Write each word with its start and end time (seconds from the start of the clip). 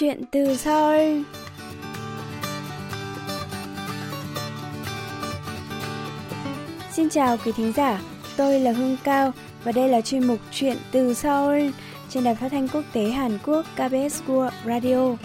Chuyện 0.00 0.22
từ 0.30 0.56
Seoul 0.56 1.22
Xin 6.92 7.10
chào 7.10 7.36
quý 7.44 7.52
thính 7.52 7.72
giả, 7.76 8.00
tôi 8.36 8.60
là 8.60 8.72
Hương 8.72 8.96
Cao 9.04 9.32
và 9.64 9.72
đây 9.72 9.88
là 9.88 10.00
chuyên 10.00 10.26
mục 10.26 10.38
Chuyện 10.52 10.76
từ 10.92 11.14
Seoul 11.14 11.70
trên 12.10 12.24
đài 12.24 12.34
phát 12.34 12.48
thanh 12.50 12.68
quốc 12.68 12.84
tế 12.92 13.10
Hàn 13.10 13.38
Quốc 13.46 13.66
KBS 13.74 14.22
World 14.26 14.50
Radio. 14.66 15.16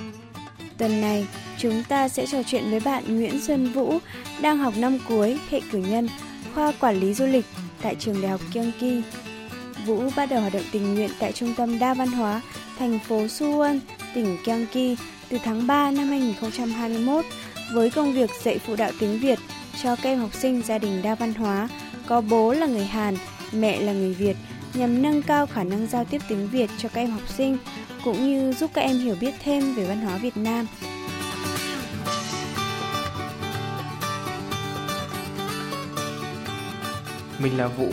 Tuần 0.78 1.02
này, 1.02 1.28
chúng 1.58 1.84
ta 1.90 2.10
sẽ 2.10 2.26
trò 2.26 2.44
chuyện 2.44 2.72
với 2.72 2.80
bạn 2.80 3.04
Nguyễn 3.08 3.42
Xuân 3.42 3.74
Vũ 3.74 3.98
đang 4.42 4.58
học 4.58 4.74
năm 4.78 4.98
cuối 5.10 5.40
hệ 5.50 5.62
cử 5.72 5.78
nhân 5.78 6.08
khoa 6.56 6.74
quản 6.80 7.00
lý 7.00 7.14
du 7.14 7.26
lịch 7.26 7.46
tại 7.82 7.96
trường 8.00 8.22
đại 8.22 8.32
học 8.32 8.42
Gyeonggi. 8.54 9.02
Vũ 9.86 10.04
bắt 10.16 10.26
đầu 10.30 10.42
hoạt 10.42 10.54
động 10.54 10.64
tình 10.72 10.94
nguyện 10.94 11.10
tại 11.20 11.32
trung 11.32 11.54
tâm 11.58 11.80
đa 11.80 11.94
văn 11.94 12.08
hóa 12.08 12.42
thành 12.80 13.00
phố 13.00 13.26
Suwon, 13.26 13.80
tỉnh 14.16 14.38
Gyeonggi 14.46 15.00
từ 15.30 15.38
tháng 15.44 15.68
3 15.68 15.92
năm 15.92 16.08
2021 16.08 17.26
với 17.74 17.90
công 17.90 18.14
việc 18.14 18.30
dạy 18.44 18.60
phụ 18.60 18.76
đạo 18.76 18.92
tiếng 19.00 19.20
Việt 19.20 19.40
cho 19.84 19.96
các 19.96 20.04
em 20.04 20.20
học 20.20 20.34
sinh 20.34 20.62
gia 20.62 20.78
đình 20.78 21.02
đa 21.02 21.16
văn 21.16 21.34
hóa, 21.34 21.70
có 22.08 22.22
bố 22.22 22.54
là 22.54 22.66
người 22.66 22.86
Hàn, 22.86 23.16
mẹ 23.52 23.82
là 23.82 23.94
người 23.94 24.14
Việt 24.14 24.36
nhằm 24.74 25.02
nâng 25.02 25.22
cao 25.22 25.46
khả 25.46 25.64
năng 25.64 25.88
giao 25.88 26.06
tiếp 26.06 26.22
tiếng 26.30 26.50
Việt 26.50 26.70
cho 26.78 26.90
các 26.90 27.02
em 27.02 27.12
học 27.12 27.30
sinh 27.38 27.58
cũng 28.04 28.28
như 28.28 28.54
giúp 28.54 28.72
các 28.74 28.82
em 28.82 29.00
hiểu 29.00 29.16
biết 29.22 29.34
thêm 29.44 29.76
về 29.76 29.86
văn 29.86 30.02
hóa 30.02 30.18
Việt 30.18 30.38
Nam. 30.38 30.68
Mình 37.44 37.58
là 37.58 37.68
Vũ, 37.68 37.88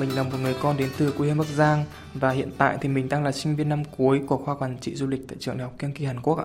mình 0.00 0.08
là 0.16 0.22
một 0.22 0.30
người 0.42 0.54
con 0.62 0.76
đến 0.76 0.88
từ 0.98 1.12
quê 1.12 1.28
hương 1.28 1.38
Bắc 1.38 1.46
Giang 1.46 1.84
và 2.14 2.30
hiện 2.30 2.50
tại 2.58 2.78
thì 2.80 2.88
mình 2.88 3.08
đang 3.08 3.24
là 3.24 3.32
sinh 3.32 3.56
viên 3.56 3.68
năm 3.68 3.82
cuối 3.96 4.20
của 4.26 4.36
khoa 4.36 4.54
quản 4.54 4.78
trị 4.78 4.94
du 4.94 5.06
lịch 5.06 5.28
tại 5.28 5.36
trường 5.40 5.58
đại 5.58 5.64
học 5.64 5.74
Gyeonggi 5.78 6.06
Hàn 6.06 6.20
Quốc 6.20 6.38
ạ. 6.38 6.44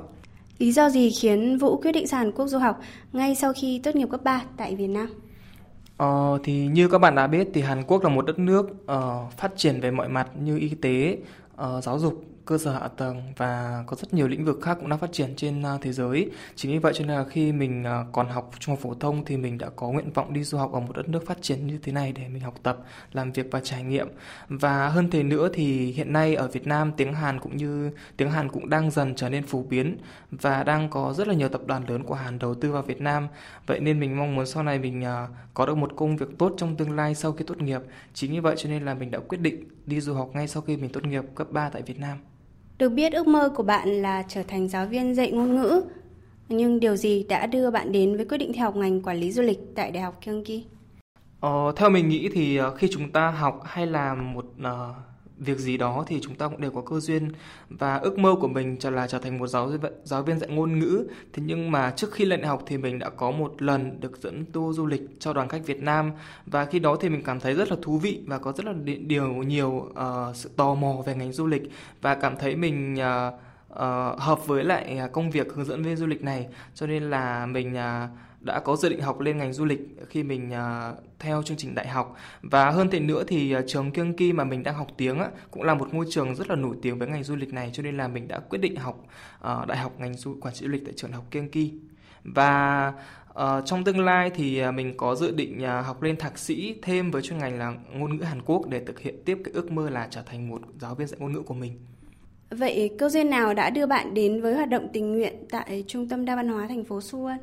Lý 0.58 0.72
do 0.72 0.90
gì 0.90 1.12
khiến 1.12 1.58
Vũ 1.58 1.78
quyết 1.78 1.92
định 1.92 2.08
sang 2.08 2.20
Hàn 2.20 2.32
Quốc 2.32 2.48
du 2.48 2.58
học 2.58 2.80
ngay 3.14 3.36
sau 3.36 3.54
khi 3.54 3.80
tốt 3.84 3.96
nghiệp 3.96 4.08
cấp 4.12 4.24
3 4.24 4.44
tại 4.58 4.76
Việt 4.76 4.88
Nam? 4.88 5.08
Ờ, 5.98 6.40
thì 6.44 6.68
như 6.68 6.88
các 6.88 6.98
bạn 6.98 7.16
đã 7.16 7.28
biết 7.28 7.48
thì 7.54 7.62
Hàn 7.62 7.84
Quốc 7.84 8.04
là 8.04 8.10
một 8.10 8.26
đất 8.26 8.40
nước 8.40 8.70
uh, 8.72 9.32
phát 9.38 9.52
triển 9.58 9.82
về 9.82 9.92
mọi 9.92 10.10
mặt 10.10 10.28
như 10.40 10.58
y 10.58 10.70
tế, 10.70 11.18
uh, 11.54 11.84
giáo 11.84 12.00
dục 12.00 12.26
cơ 12.46 12.58
sở 12.58 12.72
hạ 12.74 12.88
tầng 12.88 13.24
và 13.38 13.84
có 13.88 13.96
rất 13.96 14.14
nhiều 14.14 14.28
lĩnh 14.28 14.46
vực 14.46 14.60
khác 14.62 14.78
cũng 14.80 14.90
đang 14.90 15.00
phát 15.00 15.12
triển 15.12 15.36
trên 15.36 15.66
à, 15.66 15.78
thế 15.82 15.92
giới. 15.92 16.32
Chính 16.56 16.72
vì 16.72 16.78
vậy 16.78 16.94
cho 16.96 17.06
nên 17.06 17.18
là 17.18 17.26
khi 17.30 17.52
mình 17.52 17.84
à, 17.84 18.06
còn 18.12 18.28
học 18.28 18.52
trung 18.60 18.76
học 18.76 18.80
phổ 18.84 18.94
thông 18.94 19.26
thì 19.26 19.38
mình 19.38 19.58
đã 19.58 19.70
có 19.76 19.90
nguyện 19.90 20.12
vọng 20.12 20.34
đi 20.34 20.44
du 20.44 20.58
học 20.58 20.72
ở 20.74 20.80
một 20.80 20.96
đất 20.96 21.10
nước 21.10 21.26
phát 21.26 21.38
triển 21.42 21.68
như 21.68 21.80
thế 21.84 21.92
này 21.92 22.12
để 22.12 22.28
mình 22.28 22.42
học 22.42 22.56
tập, 22.64 22.78
làm 23.14 23.32
việc 23.32 23.48
và 23.52 23.60
trải 23.64 23.84
nghiệm. 23.84 24.08
Và 24.50 24.90
hơn 24.90 25.10
thế 25.12 25.24
nữa 25.24 25.50
thì 25.54 25.92
hiện 25.92 26.14
nay 26.14 26.36
ở 26.36 26.48
Việt 26.48 26.68
Nam 26.68 26.92
tiếng 26.98 27.14
Hàn 27.14 27.40
cũng 27.40 27.58
như 27.58 27.92
tiếng 28.18 28.32
Hàn 28.32 28.50
cũng 28.50 28.70
đang 28.70 28.92
dần 28.92 29.16
trở 29.16 29.30
nên 29.30 29.44
phổ 29.44 29.64
biến 29.64 29.98
và 30.32 30.64
đang 30.64 30.90
có 30.90 31.14
rất 31.14 31.28
là 31.28 31.34
nhiều 31.34 31.50
tập 31.50 31.62
đoàn 31.66 31.90
lớn 31.90 32.04
của 32.04 32.16
Hàn 32.16 32.40
đầu 32.40 32.56
tư 32.56 32.72
vào 32.72 32.82
Việt 32.82 33.02
Nam. 33.02 33.28
Vậy 33.68 33.80
nên 33.80 34.00
mình 34.00 34.18
mong 34.18 34.36
muốn 34.36 34.46
sau 34.46 34.64
này 34.64 34.80
mình 34.80 35.04
à, 35.04 35.28
có 35.54 35.66
được 35.66 35.76
một 35.78 35.92
công 35.96 36.18
việc 36.18 36.28
tốt 36.38 36.54
trong 36.58 36.76
tương 36.76 36.96
lai 36.96 37.16
sau 37.16 37.32
khi 37.32 37.46
tốt 37.48 37.58
nghiệp. 37.58 37.82
Chính 38.14 38.32
vì 38.32 38.40
vậy 38.40 38.56
cho 38.58 38.70
nên 38.70 38.86
là 38.86 38.94
mình 38.94 39.12
đã 39.12 39.20
quyết 39.20 39.38
định 39.38 39.64
đi 39.86 40.02
du 40.02 40.14
học 40.14 40.30
ngay 40.34 40.48
sau 40.48 40.62
khi 40.62 40.78
mình 40.78 40.90
tốt 40.90 41.06
nghiệp 41.06 41.24
cấp 41.36 41.48
3 41.52 41.70
tại 41.70 41.82
Việt 41.82 42.00
Nam. 42.00 42.18
Được 42.78 42.90
biết 42.90 43.14
ước 43.14 43.28
mơ 43.28 43.50
của 43.56 43.64
bạn 43.64 43.90
là 43.90 44.24
trở 44.28 44.44
thành 44.44 44.68
giáo 44.68 44.86
viên 44.86 45.16
dạy 45.16 45.32
ngôn 45.32 45.56
ngữ. 45.56 45.82
Nhưng 46.50 46.80
điều 46.80 46.96
gì 46.96 47.26
đã 47.30 47.46
đưa 47.46 47.72
bạn 47.72 47.92
đến 47.92 48.16
với 48.16 48.26
quyết 48.26 48.38
định 48.38 48.54
theo 48.54 48.66
học 48.66 48.76
ngành 48.76 49.02
quản 49.02 49.18
lý 49.18 49.32
du 49.32 49.42
lịch 49.42 49.60
tại 49.76 49.92
Đại 49.92 50.04
học 50.04 50.22
Kyunggi? 50.26 50.66
Ờ, 51.40 51.74
theo 51.76 51.90
mình 51.90 52.10
nghĩ 52.10 52.30
thì 52.34 52.58
ờ, 52.58 52.76
khi 52.76 52.88
chúng 52.92 53.12
ta 53.12 53.30
học 53.30 53.62
hay 53.66 53.88
làm 53.88 54.34
một 54.34 54.46
uh, 54.62 54.96
việc 55.38 55.58
gì 55.58 55.78
đó 55.78 56.04
thì 56.08 56.20
chúng 56.22 56.36
ta 56.36 56.48
cũng 56.48 56.62
đều 56.62 56.72
có 56.72 56.82
cơ 56.82 57.00
duyên. 57.00 57.32
Và 57.70 57.98
ước 57.98 58.20
mơ 58.20 58.36
của 58.42 58.48
mình 58.48 58.78
là 58.84 59.08
trở 59.08 59.20
thành 59.20 59.38
một 59.38 59.48
giáo 59.48 59.68
viên 59.68 59.82
giáo 60.04 60.24
viên 60.24 60.40
dạy 60.40 60.50
ngôn 60.50 60.80
ngữ. 60.80 61.08
Thế 61.34 61.44
nhưng 61.46 61.72
mà 61.72 61.94
trước 61.96 62.12
khi 62.12 62.26
lên 62.26 62.42
đại 62.42 62.48
học 62.48 62.64
thì 62.66 62.78
mình 62.78 63.00
đã 63.00 63.10
có 63.10 63.32
một 63.32 63.62
lần 63.62 64.00
được 64.00 64.22
dẫn 64.22 64.46
tour 64.46 64.78
du 64.78 64.86
lịch 64.86 65.02
cho 65.20 65.34
đoàn 65.34 65.50
khách 65.50 65.66
Việt 65.66 65.82
Nam. 65.82 66.12
Và 66.46 66.66
khi 66.66 66.80
đó 66.80 66.98
thì 67.02 67.10
mình 67.10 67.24
cảm 67.24 67.40
thấy 67.40 67.54
rất 67.54 67.72
là 67.72 67.78
thú 67.82 67.98
vị 67.98 68.22
và 68.28 68.38
có 68.38 68.52
rất 68.52 68.66
là 68.66 68.74
điều 69.08 69.34
nhiều 69.34 69.70
uh, 69.70 70.36
sự 70.36 70.50
tò 70.56 70.74
mò 70.76 70.94
về 71.06 71.16
ngành 71.16 71.34
du 71.34 71.48
lịch. 71.48 71.72
Và 72.02 72.16
cảm 72.16 72.38
thấy 72.38 72.56
mình 72.56 72.96
uh, 72.96 73.34
uh, 73.74 74.20
hợp 74.20 74.48
với 74.48 74.64
lại 74.64 75.00
công 75.12 75.32
việc 75.32 75.54
hướng 75.54 75.66
dẫn 75.66 75.84
viên 75.84 75.98
du 75.98 76.06
lịch 76.06 76.22
này. 76.22 76.48
Cho 76.74 76.88
nên 76.88 77.10
là 77.10 77.46
mình 77.46 77.74
uh, 77.74 78.10
đã 78.46 78.60
có 78.60 78.76
dự 78.76 78.90
định 78.90 79.02
học 79.02 79.20
lên 79.20 79.38
ngành 79.38 79.54
du 79.54 79.66
lịch 79.66 79.80
khi 80.10 80.24
mình 80.24 80.54
à, 80.54 80.94
theo 81.20 81.44
chương 81.44 81.58
trình 81.58 81.76
đại 81.76 81.88
học 81.88 82.16
và 82.42 82.72
hơn 82.72 82.90
thế 82.90 83.00
nữa 83.00 83.24
thì 83.28 83.54
à, 83.54 83.62
trường 83.68 83.92
trường 83.92 84.14
Ki 84.14 84.34
mà 84.34 84.44
mình 84.44 84.64
đang 84.64 84.76
học 84.76 84.88
tiếng 84.98 85.20
cũng 85.52 85.64
là 85.64 85.74
một 85.74 85.94
ngôi 85.94 86.06
trường 86.10 86.36
rất 86.36 86.50
là 86.50 86.56
nổi 86.56 86.76
tiếng 86.82 87.00
với 87.00 87.08
ngành 87.08 87.24
du 87.24 87.36
lịch 87.36 87.54
này 87.54 87.70
cho 87.74 87.84
nên 87.84 87.98
là 87.98 88.08
mình 88.08 88.28
đã 88.28 88.40
quyết 88.40 88.60
định 88.60 88.76
học 88.76 89.06
à, 89.42 89.66
đại 89.68 89.78
học 89.78 90.00
ngành 90.00 90.14
du 90.14 90.36
quản 90.42 90.54
trị 90.54 90.66
du 90.66 90.72
lịch 90.72 90.86
tại 90.86 90.94
trường 90.98 91.12
học 91.12 91.24
Kiêng 91.32 91.50
Ki 91.50 91.74
và 92.24 92.94
uh, 93.30 93.66
trong 93.66 93.84
tương 93.84 94.00
lai 94.00 94.30
thì 94.36 94.72
mình 94.72 94.98
có 94.98 95.16
dự 95.16 95.32
định 95.32 95.60
uh, 95.64 95.86
học 95.86 96.02
lên 96.02 96.18
thạc 96.18 96.38
sĩ 96.38 96.76
thêm 96.82 97.12
với 97.12 97.22
chuyên 97.22 97.38
ngành 97.38 97.60
là 97.60 97.74
ngôn 97.94 98.18
ngữ 98.18 98.24
Hàn 98.24 98.42
Quốc 98.46 98.68
để 98.70 98.82
thực 98.86 99.00
hiện 99.00 99.16
tiếp 99.26 99.38
cái 99.44 99.54
ước 99.54 99.72
mơ 99.72 99.90
là 99.90 100.08
trở 100.12 100.22
thành 100.26 100.50
một 100.50 100.62
giáo 100.82 100.96
viên 100.96 101.08
dạy 101.08 101.18
ngôn 101.20 101.34
ngữ 101.34 101.42
của 101.42 101.54
mình. 101.54 101.80
Vậy 102.50 102.92
cơ 103.00 103.10
duyên 103.10 103.30
nào 103.30 103.54
đã 103.54 103.70
đưa 103.70 103.86
bạn 103.86 104.14
đến 104.14 104.42
với 104.42 104.56
hoạt 104.56 104.70
động 104.70 104.88
tình 104.94 105.14
nguyện 105.14 105.34
tại 105.50 105.84
Trung 105.88 106.10
tâm 106.10 106.26
Đa 106.26 106.36
văn 106.36 106.48
hóa 106.48 106.68
thành 106.68 106.84
phố 106.84 107.00
Suwon? 107.00 107.38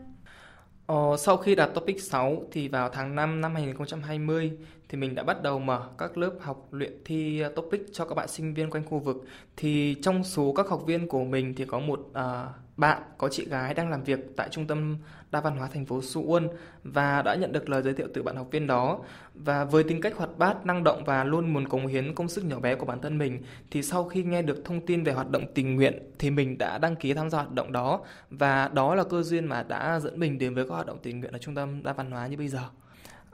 Ờ, 0.86 1.16
sau 1.18 1.36
khi 1.36 1.54
đạt 1.54 1.70
topic 1.74 2.02
6 2.02 2.48
thì 2.52 2.68
vào 2.68 2.88
tháng 2.88 3.14
5 3.14 3.40
năm 3.40 3.54
2020 3.54 4.52
thì 4.88 4.98
mình 4.98 5.14
đã 5.14 5.22
bắt 5.22 5.42
đầu 5.42 5.58
mở 5.58 5.90
các 5.98 6.18
lớp 6.18 6.32
học 6.40 6.68
luyện 6.70 6.92
thi 7.04 7.42
topic 7.56 7.80
cho 7.92 8.04
các 8.04 8.14
bạn 8.14 8.28
sinh 8.28 8.54
viên 8.54 8.70
quanh 8.70 8.84
khu 8.86 8.98
vực. 8.98 9.24
Thì 9.56 9.96
trong 10.02 10.24
số 10.24 10.52
các 10.52 10.68
học 10.68 10.82
viên 10.86 11.08
của 11.08 11.24
mình 11.24 11.54
thì 11.54 11.64
có 11.64 11.78
một 11.78 12.00
uh, 12.00 12.71
bạn 12.82 13.02
có 13.18 13.28
chị 13.28 13.44
gái 13.44 13.74
đang 13.74 13.90
làm 13.90 14.04
việc 14.04 14.36
tại 14.36 14.48
trung 14.50 14.66
tâm 14.66 14.96
đa 15.30 15.40
văn 15.40 15.56
hóa 15.56 15.68
thành 15.72 15.86
phố 15.86 16.00
Suwon 16.00 16.48
và 16.84 17.22
đã 17.22 17.34
nhận 17.34 17.52
được 17.52 17.68
lời 17.68 17.82
giới 17.82 17.94
thiệu 17.94 18.08
từ 18.14 18.22
bạn 18.22 18.36
học 18.36 18.48
viên 18.50 18.66
đó. 18.66 18.98
Và 19.34 19.64
với 19.64 19.84
tính 19.84 20.00
cách 20.00 20.16
hoạt 20.16 20.38
bát, 20.38 20.66
năng 20.66 20.84
động 20.84 21.04
và 21.04 21.24
luôn 21.24 21.52
muốn 21.52 21.68
cống 21.68 21.86
hiến 21.86 22.14
công 22.14 22.28
sức 22.28 22.44
nhỏ 22.44 22.58
bé 22.60 22.74
của 22.74 22.86
bản 22.86 23.00
thân 23.00 23.18
mình 23.18 23.42
thì 23.70 23.82
sau 23.82 24.04
khi 24.04 24.22
nghe 24.22 24.42
được 24.42 24.64
thông 24.64 24.86
tin 24.86 25.04
về 25.04 25.12
hoạt 25.12 25.30
động 25.30 25.44
tình 25.54 25.76
nguyện 25.76 25.98
thì 26.18 26.30
mình 26.30 26.58
đã 26.58 26.78
đăng 26.78 26.96
ký 26.96 27.14
tham 27.14 27.30
gia 27.30 27.38
hoạt 27.38 27.52
động 27.52 27.72
đó 27.72 28.00
và 28.30 28.68
đó 28.68 28.94
là 28.94 29.04
cơ 29.04 29.22
duyên 29.22 29.46
mà 29.46 29.62
đã 29.62 30.00
dẫn 30.00 30.20
mình 30.20 30.38
đến 30.38 30.54
với 30.54 30.64
các 30.64 30.74
hoạt 30.74 30.86
động 30.86 30.98
tình 31.02 31.20
nguyện 31.20 31.32
ở 31.32 31.38
trung 31.38 31.54
tâm 31.54 31.82
đa 31.82 31.92
văn 31.92 32.10
hóa 32.10 32.26
như 32.26 32.36
bây 32.36 32.48
giờ. 32.48 32.62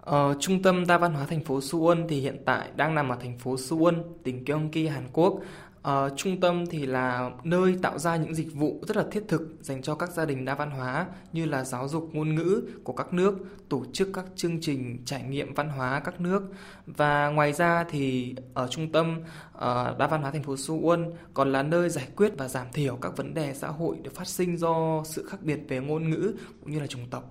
Ờ, 0.01 0.35
trung 0.41 0.63
tâm 0.63 0.87
đa 0.87 0.99
văn 0.99 1.15
hóa 1.15 1.27
thành 1.27 1.45
phố 1.45 1.59
Suwon 1.59 2.09
thì 2.09 2.21
hiện 2.21 2.43
tại 2.45 2.69
đang 2.77 2.95
nằm 2.95 3.09
ở 3.09 3.17
thành 3.21 3.39
phố 3.39 3.55
Suwon, 3.55 4.03
tỉnh 4.25 4.45
Gyeonggi, 4.45 4.89
Hàn 4.91 5.09
Quốc 5.13 5.41
Uh, 5.89 6.13
trung 6.17 6.41
tâm 6.41 6.67
thì 6.67 6.87
là 6.87 7.31
nơi 7.45 7.75
tạo 7.83 7.99
ra 7.99 8.17
những 8.17 8.35
dịch 8.35 8.55
vụ 8.55 8.81
rất 8.89 8.97
là 8.97 9.05
thiết 9.11 9.23
thực 9.29 9.57
dành 9.61 9.83
cho 9.83 9.95
các 9.95 10.11
gia 10.11 10.25
đình 10.25 10.45
đa 10.45 10.55
văn 10.55 10.71
hóa 10.71 11.07
như 11.33 11.47
là 11.47 11.65
giáo 11.65 11.89
dục 11.89 12.11
ngôn 12.13 12.35
ngữ 12.35 12.63
của 12.85 12.93
các 12.93 13.13
nước, 13.13 13.35
tổ 13.69 13.85
chức 13.93 14.09
các 14.15 14.25
chương 14.37 14.61
trình 14.61 14.99
trải 15.05 15.23
nghiệm 15.23 15.55
văn 15.55 15.69
hóa 15.69 16.01
các 16.01 16.21
nước 16.21 16.43
và 16.87 17.29
ngoài 17.29 17.53
ra 17.53 17.85
thì 17.91 18.35
ở 18.55 18.69
trung 18.71 18.93
tâm 18.93 19.21
uh, 19.57 19.63
đa 19.99 20.07
văn 20.11 20.23
hóa 20.23 20.31
thành 20.31 20.43
phố 20.43 20.55
Suwon 20.55 21.13
còn 21.35 21.53
là 21.53 21.63
nơi 21.63 21.89
giải 21.89 22.09
quyết 22.17 22.33
và 22.39 22.49
giảm 22.49 22.67
thiểu 22.73 22.97
các 22.97 23.17
vấn 23.17 23.35
đề 23.35 23.55
xã 23.55 23.69
hội 23.69 23.97
được 24.03 24.15
phát 24.15 24.29
sinh 24.29 24.57
do 24.57 25.03
sự 25.05 25.27
khác 25.29 25.39
biệt 25.43 25.59
về 25.69 25.81
ngôn 25.81 26.11
ngữ 26.11 26.35
cũng 26.61 26.71
như 26.71 26.81
là 26.81 26.87
chủng 26.87 27.11
tộc. 27.11 27.31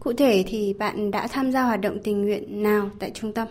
Cụ 0.00 0.12
thể 0.12 0.44
thì 0.46 0.74
bạn 0.74 1.10
đã 1.10 1.26
tham 1.26 1.52
gia 1.52 1.62
hoạt 1.62 1.80
động 1.80 1.98
tình 2.04 2.22
nguyện 2.22 2.62
nào 2.62 2.90
tại 3.00 3.10
trung 3.14 3.32
tâm? 3.32 3.48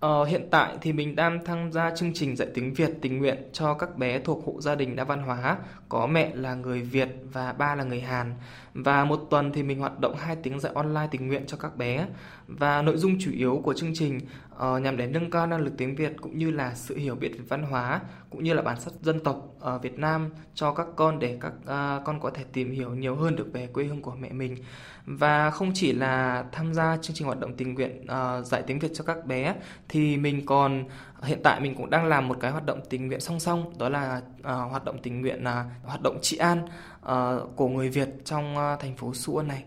Ờ, 0.00 0.24
hiện 0.24 0.48
tại 0.50 0.76
thì 0.80 0.92
mình 0.92 1.16
đang 1.16 1.44
tham 1.44 1.72
gia 1.72 1.90
chương 1.96 2.12
trình 2.14 2.36
dạy 2.36 2.48
tiếng 2.54 2.74
Việt 2.74 2.90
tình 3.00 3.18
nguyện 3.18 3.36
cho 3.52 3.74
các 3.74 3.96
bé 3.98 4.18
thuộc 4.18 4.44
hộ 4.46 4.60
gia 4.60 4.74
đình 4.74 4.96
đa 4.96 5.04
văn 5.04 5.22
hóa, 5.22 5.56
có 5.88 6.06
mẹ 6.06 6.34
là 6.34 6.54
người 6.54 6.82
Việt 6.82 7.08
và 7.32 7.52
ba 7.52 7.74
là 7.74 7.84
người 7.84 8.00
Hàn. 8.00 8.34
Và 8.74 9.04
một 9.04 9.26
tuần 9.30 9.52
thì 9.52 9.62
mình 9.62 9.78
hoạt 9.78 10.00
động 10.00 10.16
2 10.18 10.36
tiếng 10.36 10.60
dạy 10.60 10.72
online 10.74 11.08
tình 11.10 11.28
nguyện 11.28 11.42
cho 11.46 11.56
các 11.56 11.76
bé. 11.76 12.06
Và 12.46 12.82
nội 12.82 12.96
dung 12.96 13.16
chủ 13.20 13.30
yếu 13.32 13.60
của 13.64 13.74
chương 13.74 13.94
trình 13.94 14.20
uh, 14.54 14.82
nhằm 14.82 14.96
để 14.96 15.06
nâng 15.06 15.30
cao 15.30 15.46
năng 15.46 15.60
lực 15.60 15.72
tiếng 15.78 15.96
Việt 15.96 16.12
cũng 16.20 16.38
như 16.38 16.50
là 16.50 16.74
sự 16.74 16.96
hiểu 16.96 17.14
biết 17.14 17.30
về 17.32 17.44
văn 17.48 17.62
hóa 17.62 18.00
cũng 18.30 18.44
như 18.44 18.54
là 18.54 18.62
bản 18.62 18.80
sắc 18.80 18.92
dân 19.02 19.20
tộc 19.20 19.54
ở 19.60 19.78
Việt 19.78 19.98
Nam 19.98 20.30
cho 20.54 20.72
các 20.72 20.86
con 20.96 21.18
để 21.18 21.38
các 21.40 21.52
uh, 21.62 22.04
con 22.04 22.20
có 22.20 22.30
thể 22.30 22.44
tìm 22.52 22.72
hiểu 22.72 22.94
nhiều 22.94 23.14
hơn 23.14 23.36
được 23.36 23.52
về 23.52 23.66
quê 23.66 23.84
hương 23.84 24.02
của 24.02 24.14
mẹ 24.20 24.32
mình 24.32 24.56
và 25.04 25.50
không 25.50 25.70
chỉ 25.74 25.92
là 25.92 26.44
tham 26.52 26.74
gia 26.74 26.96
chương 26.96 27.16
trình 27.16 27.26
hoạt 27.26 27.40
động 27.40 27.56
tình 27.56 27.74
nguyện 27.74 28.04
uh, 28.04 28.46
dạy 28.46 28.62
tiếng 28.66 28.78
Việt 28.78 28.90
cho 28.94 29.04
các 29.04 29.26
bé 29.26 29.54
thì 29.88 30.16
mình 30.16 30.46
còn 30.46 30.84
hiện 31.22 31.40
tại 31.44 31.60
mình 31.60 31.74
cũng 31.74 31.90
đang 31.90 32.06
làm 32.06 32.28
một 32.28 32.36
cái 32.40 32.50
hoạt 32.50 32.66
động 32.66 32.80
tình 32.90 33.06
nguyện 33.06 33.20
song 33.20 33.40
song 33.40 33.72
đó 33.78 33.88
là 33.88 34.20
uh, 34.40 34.44
hoạt 34.44 34.84
động 34.84 34.98
tình 35.02 35.20
nguyện 35.20 35.44
là 35.44 35.64
uh, 35.82 35.88
hoạt 35.88 36.02
động 36.02 36.18
trị 36.22 36.36
an 36.36 36.62
uh, 37.02 37.56
của 37.56 37.68
người 37.68 37.88
Việt 37.88 38.08
trong 38.24 38.56
uh, 38.56 38.80
thành 38.80 38.96
phố 38.96 39.10
Suwon 39.10 39.46
này 39.46 39.64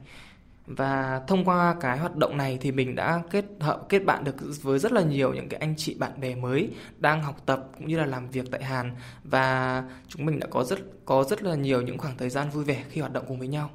và 0.66 1.22
thông 1.28 1.46
qua 1.46 1.76
cái 1.82 1.98
hoạt 1.98 2.16
động 2.16 2.38
này 2.38 2.58
thì 2.62 2.72
mình 2.72 2.96
đã 2.96 3.22
kết 3.30 3.46
hợp 3.60 3.86
kết 3.90 4.00
bạn 4.00 4.24
được 4.24 4.36
với 4.62 4.80
rất 4.80 4.92
là 4.92 5.02
nhiều 5.02 5.34
những 5.34 5.50
cái 5.50 5.60
anh 5.60 5.74
chị 5.78 5.96
bạn 6.00 6.22
bè 6.22 6.36
mới 6.36 6.70
đang 6.98 7.24
học 7.24 7.36
tập 7.46 7.68
cũng 7.78 7.88
như 7.88 7.98
là 7.98 8.06
làm 8.06 8.30
việc 8.30 8.46
tại 8.52 8.64
Hàn 8.64 8.96
và 9.24 9.84
chúng 10.08 10.26
mình 10.26 10.40
đã 10.40 10.48
có 10.48 10.64
rất 10.64 10.80
có 11.06 11.24
rất 11.24 11.44
là 11.44 11.56
nhiều 11.56 11.82
những 11.82 11.98
khoảng 11.98 12.18
thời 12.18 12.30
gian 12.30 12.50
vui 12.50 12.64
vẻ 12.64 12.84
khi 12.90 13.02
hoạt 13.02 13.14
động 13.14 13.26
cùng 13.28 13.40
với 13.40 13.48
nhau. 13.48 13.70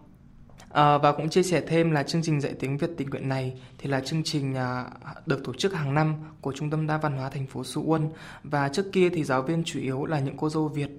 À, 0.73 0.99
và 0.99 1.13
cũng 1.13 1.29
chia 1.29 1.43
sẻ 1.43 1.61
thêm 1.61 1.91
là 1.91 2.03
chương 2.03 2.23
trình 2.23 2.41
dạy 2.41 2.55
tiếng 2.61 2.77
Việt 2.77 2.91
tình 2.97 3.11
nguyện 3.11 3.29
này 3.29 3.61
thì 3.79 3.91
là 3.91 4.01
chương 4.01 4.23
trình 4.25 4.55
à, 4.55 4.85
được 5.27 5.45
tổ 5.45 5.55
chức 5.55 5.75
hàng 5.75 5.95
năm 5.95 6.15
của 6.41 6.53
Trung 6.53 6.71
tâm 6.71 6.87
Đa 6.87 6.99
văn 6.99 7.13
hóa 7.13 7.31
thành 7.31 7.47
phố 7.47 7.63
Suwon 7.63 8.09
và 8.43 8.69
trước 8.69 8.93
kia 8.93 9.09
thì 9.09 9.25
giáo 9.25 9.43
viên 9.43 9.65
chủ 9.65 9.81
yếu 9.81 10.05
là 10.05 10.21
những 10.21 10.37
cô 10.37 10.49
dâu 10.49 10.69
Việt 10.69 10.91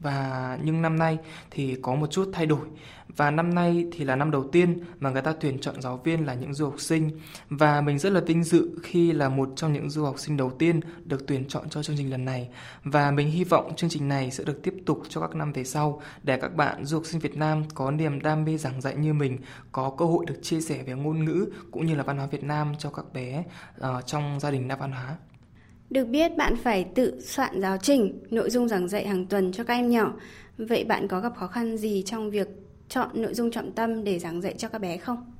và 0.00 0.58
nhưng 0.62 0.82
năm 0.82 0.98
nay 0.98 1.18
thì 1.50 1.76
có 1.82 1.94
một 1.94 2.10
chút 2.10 2.30
thay 2.32 2.46
đổi. 2.46 2.66
Và 3.16 3.30
năm 3.30 3.54
nay 3.54 3.86
thì 3.92 4.04
là 4.04 4.16
năm 4.16 4.30
đầu 4.30 4.48
tiên 4.52 4.78
mà 5.00 5.10
người 5.10 5.22
ta 5.22 5.34
tuyển 5.40 5.58
chọn 5.58 5.82
giáo 5.82 6.00
viên 6.04 6.26
là 6.26 6.34
những 6.34 6.54
du 6.54 6.64
học 6.64 6.80
sinh. 6.80 7.10
Và 7.50 7.80
mình 7.80 7.98
rất 7.98 8.12
là 8.12 8.20
vinh 8.20 8.44
dự 8.44 8.78
khi 8.82 9.12
là 9.12 9.28
một 9.28 9.48
trong 9.56 9.72
những 9.72 9.90
du 9.90 10.04
học 10.04 10.18
sinh 10.18 10.36
đầu 10.36 10.50
tiên 10.50 10.80
được 11.04 11.26
tuyển 11.26 11.44
chọn 11.48 11.68
cho 11.68 11.82
chương 11.82 11.96
trình 11.96 12.10
lần 12.10 12.24
này. 12.24 12.48
Và 12.84 13.10
mình 13.10 13.30
hy 13.30 13.44
vọng 13.44 13.76
chương 13.76 13.90
trình 13.90 14.08
này 14.08 14.30
sẽ 14.30 14.44
được 14.44 14.62
tiếp 14.62 14.74
tục 14.86 15.02
cho 15.08 15.20
các 15.20 15.34
năm 15.34 15.52
về 15.52 15.64
sau 15.64 16.02
để 16.22 16.38
các 16.40 16.54
bạn 16.54 16.84
du 16.84 16.96
học 16.96 17.06
sinh 17.06 17.20
Việt 17.20 17.36
Nam 17.36 17.62
có 17.74 17.90
niềm 17.90 18.20
đam 18.22 18.44
mê 18.44 18.56
giảng 18.56 18.80
dạy 18.80 18.96
như 18.96 19.12
mình 19.12 19.38
có 19.72 19.94
cơ 19.98 20.04
hội 20.04 20.26
được 20.26 20.38
chia 20.42 20.60
sẻ 20.60 20.82
về 20.82 20.92
ngôn 20.92 21.24
ngữ 21.24 21.46
cũng 21.70 21.86
như 21.86 21.94
là 21.94 22.02
văn 22.02 22.16
hóa 22.16 22.26
Việt 22.26 22.44
Nam 22.44 22.72
cho 22.78 22.90
các 22.90 23.04
bé 23.12 23.44
uh, 23.80 24.06
trong 24.06 24.40
gia 24.40 24.50
đình 24.50 24.68
đa 24.68 24.76
văn 24.76 24.92
hóa. 24.92 25.16
Được 25.90 26.04
biết 26.04 26.36
bạn 26.36 26.56
phải 26.56 26.84
tự 26.94 27.20
soạn 27.20 27.60
giáo 27.60 27.76
trình, 27.82 28.22
nội 28.30 28.50
dung 28.50 28.68
giảng 28.68 28.88
dạy 28.88 29.06
hàng 29.06 29.26
tuần 29.26 29.52
cho 29.52 29.64
các 29.64 29.74
em 29.74 29.90
nhỏ. 29.90 30.14
Vậy 30.58 30.84
bạn 30.84 31.08
có 31.08 31.20
gặp 31.20 31.32
khó 31.36 31.46
khăn 31.46 31.76
gì 31.76 32.02
trong 32.06 32.30
việc 32.30 32.48
chọn 32.88 33.10
nội 33.14 33.34
dung 33.34 33.50
trọng 33.50 33.72
tâm 33.72 34.04
để 34.04 34.18
giảng 34.18 34.40
dạy 34.40 34.54
cho 34.58 34.68
các 34.68 34.78
bé 34.78 34.96
không? 34.96 35.35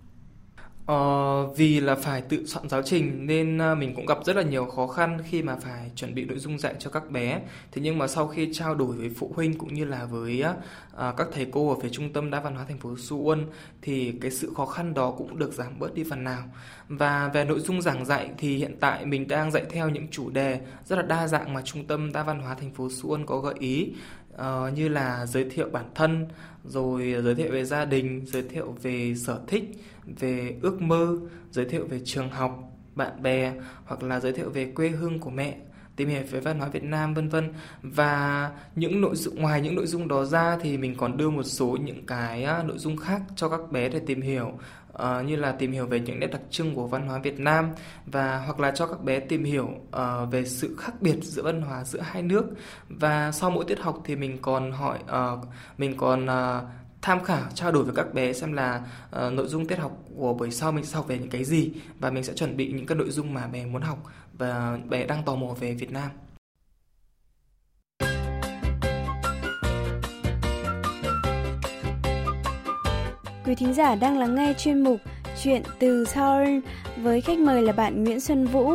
Ờ, 0.87 1.47
vì 1.47 1.81
là 1.81 1.95
phải 1.95 2.21
tự 2.21 2.47
soạn 2.47 2.69
giáo 2.69 2.83
trình 2.83 3.27
nên 3.27 3.59
à, 3.59 3.75
mình 3.75 3.95
cũng 3.95 4.07
gặp 4.07 4.19
rất 4.25 4.37
là 4.37 4.43
nhiều 4.43 4.65
khó 4.65 4.87
khăn 4.87 5.19
khi 5.31 5.43
mà 5.43 5.57
phải 5.57 5.91
chuẩn 5.97 6.15
bị 6.15 6.25
nội 6.25 6.39
dung 6.39 6.59
dạy 6.59 6.75
cho 6.79 6.91
các 6.91 7.11
bé. 7.11 7.41
Thế 7.73 7.83
nhưng 7.83 7.99
mà 7.99 8.07
sau 8.07 8.29
khi 8.29 8.49
trao 8.53 8.75
đổi 8.75 8.97
với 8.97 9.11
phụ 9.17 9.33
huynh 9.35 9.59
cũng 9.59 9.75
như 9.75 9.85
là 9.85 10.05
với 10.05 10.45
uh, 10.45 11.17
các 11.17 11.29
thầy 11.33 11.47
cô 11.53 11.75
ở 11.75 11.81
phía 11.83 11.89
trung 11.89 12.13
tâm 12.13 12.31
đa 12.31 12.41
văn 12.41 12.55
hóa 12.55 12.65
thành 12.69 12.79
phố 12.79 12.95
Suwon 12.95 13.45
thì 13.83 14.13
cái 14.21 14.31
sự 14.31 14.53
khó 14.57 14.67
khăn 14.67 14.95
đó 14.95 15.11
cũng 15.19 15.39
được 15.39 15.53
giảm 15.53 15.79
bớt 15.79 15.95
đi 15.95 16.05
phần 16.11 16.25
nào. 16.25 16.43
Và 16.89 17.31
về 17.35 17.45
nội 17.45 17.61
dung 17.61 17.83
giảng 17.83 18.05
dạy 18.05 18.31
thì 18.39 18.57
hiện 18.57 18.77
tại 18.81 19.07
mình 19.07 19.29
đang 19.29 19.51
dạy 19.51 19.65
theo 19.71 19.89
những 19.89 20.09
chủ 20.11 20.31
đề 20.31 20.61
rất 20.85 20.97
là 20.97 21.03
đa 21.03 21.27
dạng 21.27 21.55
mà 21.55 21.63
trung 21.63 21.85
tâm 21.87 22.13
đa 22.13 22.23
văn 22.23 22.41
hóa 22.41 22.55
thành 22.55 22.75
phố 22.75 22.89
Suwon 22.89 23.27
có 23.27 23.39
gợi 23.39 23.55
ý 23.59 23.93
uh, 24.41 24.75
như 24.75 24.89
là 24.89 25.27
giới 25.27 25.45
thiệu 25.51 25.69
bản 25.73 25.85
thân, 25.95 26.27
rồi 26.65 27.15
giới 27.25 27.35
thiệu 27.35 27.53
về 27.53 27.65
gia 27.65 27.85
đình, 27.85 28.23
giới 28.27 28.43
thiệu 28.43 28.77
về 28.83 29.15
sở 29.17 29.41
thích, 29.47 29.65
về 30.07 30.57
ước 30.63 30.83
mơ, 30.83 31.19
giới 31.51 31.65
thiệu 31.65 31.87
về 31.89 32.01
trường 32.05 32.31
học, 32.31 32.73
bạn 32.95 33.23
bè 33.23 33.53
hoặc 33.85 34.03
là 34.03 34.21
giới 34.21 34.33
thiệu 34.33 34.51
về 34.51 34.73
quê 34.75 34.89
hương 34.89 35.19
của 35.19 35.31
mẹ 35.31 35.57
tìm 35.97 36.09
hiểu 36.09 36.23
về 36.31 36.41
văn 36.41 36.59
hóa 36.59 36.69
Việt 36.69 36.85
Nam 36.85 37.15
vân 37.15 37.29
vân. 37.29 37.53
Và 37.83 38.51
những 38.75 39.01
nội 39.01 39.17
dung 39.17 39.43
ngoài 39.43 39.61
những 39.61 39.75
nội 39.75 39.87
dung 39.87 40.09
đó 40.09 40.25
ra 40.25 40.59
thì 40.63 40.79
mình 40.79 40.95
còn 40.95 41.17
đưa 41.17 41.31
một 41.31 41.43
số 41.43 41.77
những 41.85 42.07
cái 42.07 42.45
à, 42.45 42.63
nội 42.63 42.79
dung 42.79 42.97
khác 42.97 43.23
cho 43.37 43.49
các 43.49 43.61
bé 43.73 43.89
để 43.89 44.01
tìm 44.07 44.21
hiểu 44.21 44.53
uh, 45.03 45.27
như 45.27 45.37
là 45.37 45.53
tìm 45.53 45.73
hiểu 45.73 45.87
về 45.87 46.01
những 46.01 46.21
nét 46.21 46.27
đặc 46.27 46.41
trưng 46.51 46.75
của 46.75 46.87
văn 46.87 47.07
hóa 47.07 47.19
Việt 47.19 47.41
Nam 47.41 47.71
và 48.07 48.39
hoặc 48.39 48.61
là 48.61 48.71
cho 48.71 48.87
các 48.87 49.05
bé 49.05 49.21
tìm 49.21 49.45
hiểu 49.45 49.69
uh, 49.97 50.31
về 50.31 50.45
sự 50.45 50.77
khác 50.79 50.93
biệt 51.01 51.17
giữa 51.23 51.43
văn 51.43 51.63
hóa 51.63 51.85
giữa 51.85 52.01
hai 52.01 52.23
nước 52.23 52.45
và 52.89 53.33
sau 53.33 53.51
mỗi 53.51 53.65
tiết 53.65 53.81
học 53.81 54.03
thì 54.05 54.17
mình 54.17 54.39
còn 54.43 54.73
hỏi 54.73 54.99
uh, 55.05 55.49
mình 55.79 55.97
còn 55.97 56.25
uh, 56.25 56.65
tham 57.03 57.25
khảo 57.25 57.43
trao 57.55 57.73
đổi 57.73 57.85
với 57.85 57.95
các 57.95 58.15
bé 58.15 58.33
xem 58.33 58.53
là 58.53 58.83
uh, 59.17 59.33
nội 59.33 59.47
dung 59.47 59.67
tiết 59.67 59.79
học 59.79 59.99
của 60.17 60.35
buổi 60.35 60.51
sau 60.51 60.73
mình 60.73 60.85
sẽ 60.85 60.97
học 60.97 61.09
về 61.09 61.19
những 61.19 61.31
cái 61.31 61.45
gì 61.45 61.73
và 61.99 62.11
mình 62.11 62.25
sẽ 62.25 62.35
chuẩn 62.35 62.57
bị 62.57 62.73
những 62.73 62.87
cái 62.87 62.99
nội 62.99 63.11
dung 63.11 63.35
mà 63.35 63.47
bé 63.47 63.67
muốn 63.67 63.83
học 63.83 63.99
và 64.39 64.79
bé 64.89 65.07
đang 65.07 65.23
tò 65.25 65.35
mò 65.35 65.55
về 65.61 65.75
Việt 65.75 65.93
Nam. 65.93 66.11
Quý 73.47 73.55
thính 73.55 73.75
giả 73.75 73.95
đang 73.95 74.19
lắng 74.19 74.35
nghe 74.35 74.55
chuyên 74.59 74.81
mục 74.81 75.01
Chuyện 75.43 75.63
từ 75.79 76.05
Seoul 76.05 76.59
với 76.97 77.21
khách 77.21 77.39
mời 77.39 77.63
là 77.63 77.73
bạn 77.73 78.05
Nguyễn 78.05 78.21
Xuân 78.21 78.47
Vũ, 78.47 78.73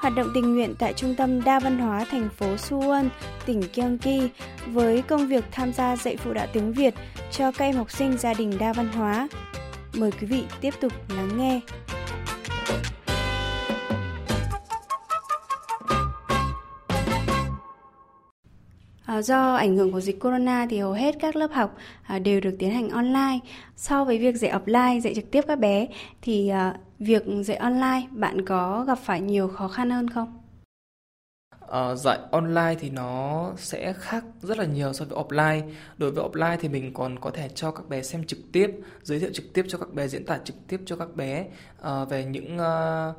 hoạt 0.00 0.14
động 0.14 0.28
tình 0.34 0.54
nguyện 0.54 0.74
tại 0.78 0.92
Trung 0.92 1.14
tâm 1.14 1.44
Đa 1.44 1.60
Văn 1.60 1.78
hóa 1.78 2.04
thành 2.10 2.28
phố 2.28 2.46
Suwon, 2.54 3.08
tỉnh 3.46 3.62
Gyeonggi 3.74 4.28
với 4.66 5.02
công 5.02 5.26
việc 5.26 5.44
tham 5.52 5.72
gia 5.72 5.96
dạy 5.96 6.16
phụ 6.16 6.32
đạo 6.32 6.46
tiếng 6.52 6.72
Việt 6.72 6.94
cho 7.30 7.52
các 7.52 7.64
em 7.64 7.76
học 7.76 7.90
sinh 7.90 8.18
gia 8.18 8.34
đình 8.34 8.58
đa 8.58 8.72
văn 8.72 8.88
hóa. 8.88 9.28
Mời 9.94 10.10
quý 10.20 10.26
vị 10.26 10.44
tiếp 10.60 10.74
tục 10.80 10.92
lắng 11.16 11.38
nghe. 11.38 11.60
À, 19.12 19.22
do 19.22 19.54
ảnh 19.54 19.76
hưởng 19.76 19.92
của 19.92 20.00
dịch 20.00 20.20
corona 20.20 20.66
thì 20.70 20.78
hầu 20.78 20.92
hết 20.92 21.16
các 21.20 21.36
lớp 21.36 21.52
học 21.52 21.76
à, 22.02 22.18
đều 22.18 22.40
được 22.40 22.56
tiến 22.58 22.70
hành 22.70 22.88
online. 22.88 23.38
So 23.76 24.04
với 24.04 24.18
việc 24.18 24.36
dạy 24.36 24.52
offline, 24.52 25.00
dạy 25.00 25.14
trực 25.14 25.30
tiếp 25.30 25.44
các 25.48 25.58
bé 25.58 25.88
thì 26.22 26.48
à, 26.48 26.74
việc 26.98 27.22
dạy 27.44 27.56
online 27.56 28.02
bạn 28.10 28.44
có 28.44 28.84
gặp 28.86 28.98
phải 28.98 29.20
nhiều 29.20 29.48
khó 29.48 29.68
khăn 29.68 29.90
hơn 29.90 30.10
không? 30.10 30.38
Uh, 31.64 31.98
dạy 31.98 32.18
online 32.30 32.74
thì 32.80 32.90
nó 32.90 33.50
sẽ 33.56 33.92
khác 33.92 34.24
rất 34.42 34.58
là 34.58 34.64
nhiều 34.64 34.92
so 34.92 35.04
với 35.04 35.24
offline. 35.24 35.62
Đối 35.98 36.10
với 36.10 36.24
offline 36.24 36.56
thì 36.60 36.68
mình 36.68 36.94
còn 36.94 37.18
có 37.18 37.30
thể 37.30 37.48
cho 37.48 37.70
các 37.70 37.88
bé 37.88 38.02
xem 38.02 38.24
trực 38.24 38.38
tiếp, 38.52 38.70
giới 39.02 39.18
thiệu 39.18 39.30
trực 39.34 39.52
tiếp 39.54 39.64
cho 39.68 39.78
các 39.78 39.94
bé, 39.94 40.08
diễn 40.08 40.26
tả 40.26 40.38
trực 40.44 40.56
tiếp 40.68 40.80
cho 40.86 40.96
các 40.96 41.16
bé 41.16 41.46
uh, 41.80 42.08
về 42.10 42.24
những 42.24 42.56
uh, 42.56 43.16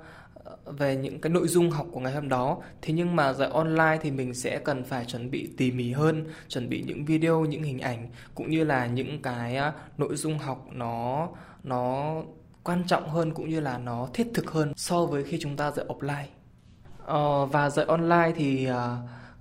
về 0.65 0.95
những 0.95 1.21
cái 1.21 1.29
nội 1.29 1.47
dung 1.47 1.69
học 1.71 1.87
của 1.91 1.99
ngày 1.99 2.13
hôm 2.13 2.29
đó. 2.29 2.57
Thế 2.81 2.93
nhưng 2.93 3.15
mà 3.15 3.33
dạy 3.33 3.49
online 3.49 3.97
thì 4.01 4.11
mình 4.11 4.33
sẽ 4.33 4.59
cần 4.59 4.83
phải 4.83 5.05
chuẩn 5.05 5.31
bị 5.31 5.49
tỉ 5.57 5.71
mỉ 5.71 5.91
hơn 5.91 6.25
chuẩn 6.47 6.69
bị 6.69 6.83
những 6.87 7.05
video 7.05 7.45
những 7.45 7.63
hình 7.63 7.79
ảnh 7.79 8.07
cũng 8.35 8.49
như 8.49 8.63
là 8.63 8.87
những 8.87 9.21
cái 9.21 9.55
à, 9.57 9.73
nội 9.97 10.15
dung 10.15 10.37
học 10.37 10.67
nó 10.71 11.29
nó 11.63 12.15
quan 12.63 12.83
trọng 12.87 13.09
hơn 13.09 13.33
cũng 13.33 13.49
như 13.49 13.59
là 13.59 13.77
nó 13.77 14.07
thiết 14.13 14.27
thực 14.33 14.51
hơn 14.51 14.73
so 14.75 15.05
với 15.05 15.23
khi 15.23 15.37
chúng 15.41 15.57
ta 15.57 15.71
dạy 15.71 15.85
offline. 15.89 16.25
Ờ, 17.05 17.45
và 17.45 17.69
dạy 17.69 17.85
online 17.85 18.31
thì 18.35 18.69
uh, 18.71 18.75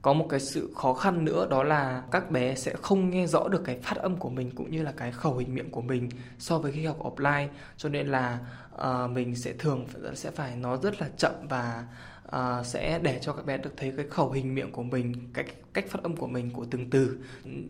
có 0.03 0.13
một 0.13 0.27
cái 0.29 0.41
sự 0.41 0.73
khó 0.77 0.95
khăn 0.95 1.25
nữa 1.25 1.47
đó 1.51 1.63
là 1.63 2.03
các 2.11 2.31
bé 2.31 2.55
sẽ 2.55 2.75
không 2.83 3.11
nghe 3.11 3.27
rõ 3.27 3.49
được 3.49 3.63
cái 3.65 3.79
phát 3.83 3.97
âm 3.97 4.17
của 4.17 4.31
mình 4.31 4.51
cũng 4.55 4.71
như 4.71 4.83
là 4.83 4.93
cái 4.97 5.13
khẩu 5.13 5.37
hình 5.37 5.55
miệng 5.55 5.71
của 5.71 5.81
mình 5.81 6.09
so 6.39 6.59
với 6.59 6.73
khi 6.73 6.85
học 6.85 6.99
offline. 7.03 7.49
Cho 7.77 7.89
nên 7.89 8.07
là 8.07 8.39
uh, 8.75 9.11
mình 9.11 9.37
sẽ 9.37 9.53
thường 9.53 9.87
sẽ 10.15 10.31
phải 10.31 10.57
nói 10.57 10.79
rất 10.83 11.01
là 11.01 11.09
chậm 11.17 11.33
và 11.49 11.85
uh, 12.29 12.67
sẽ 12.67 12.99
để 13.03 13.19
cho 13.23 13.33
các 13.33 13.47
bé 13.47 13.59
được 13.59 13.73
thấy 13.77 13.93
cái 13.97 14.07
khẩu 14.11 14.31
hình 14.31 14.55
miệng 14.55 14.73
của 14.73 14.83
mình 14.83 15.15
cách 15.35 15.47
cách 15.73 15.85
phát 15.89 16.03
âm 16.03 16.17
của 16.17 16.27
mình 16.27 16.51
của 16.51 16.67
từng 16.71 16.91
từ. 16.91 17.19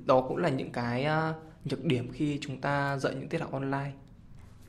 Đó 0.04 0.20
cũng 0.20 0.36
là 0.36 0.48
những 0.48 0.70
cái 0.70 1.06
uh, 1.06 1.36
nhược 1.64 1.84
điểm 1.84 2.12
khi 2.12 2.38
chúng 2.40 2.60
ta 2.60 2.98
dạy 2.98 3.14
những 3.14 3.28
tiết 3.28 3.40
học 3.40 3.52
online. 3.52 3.90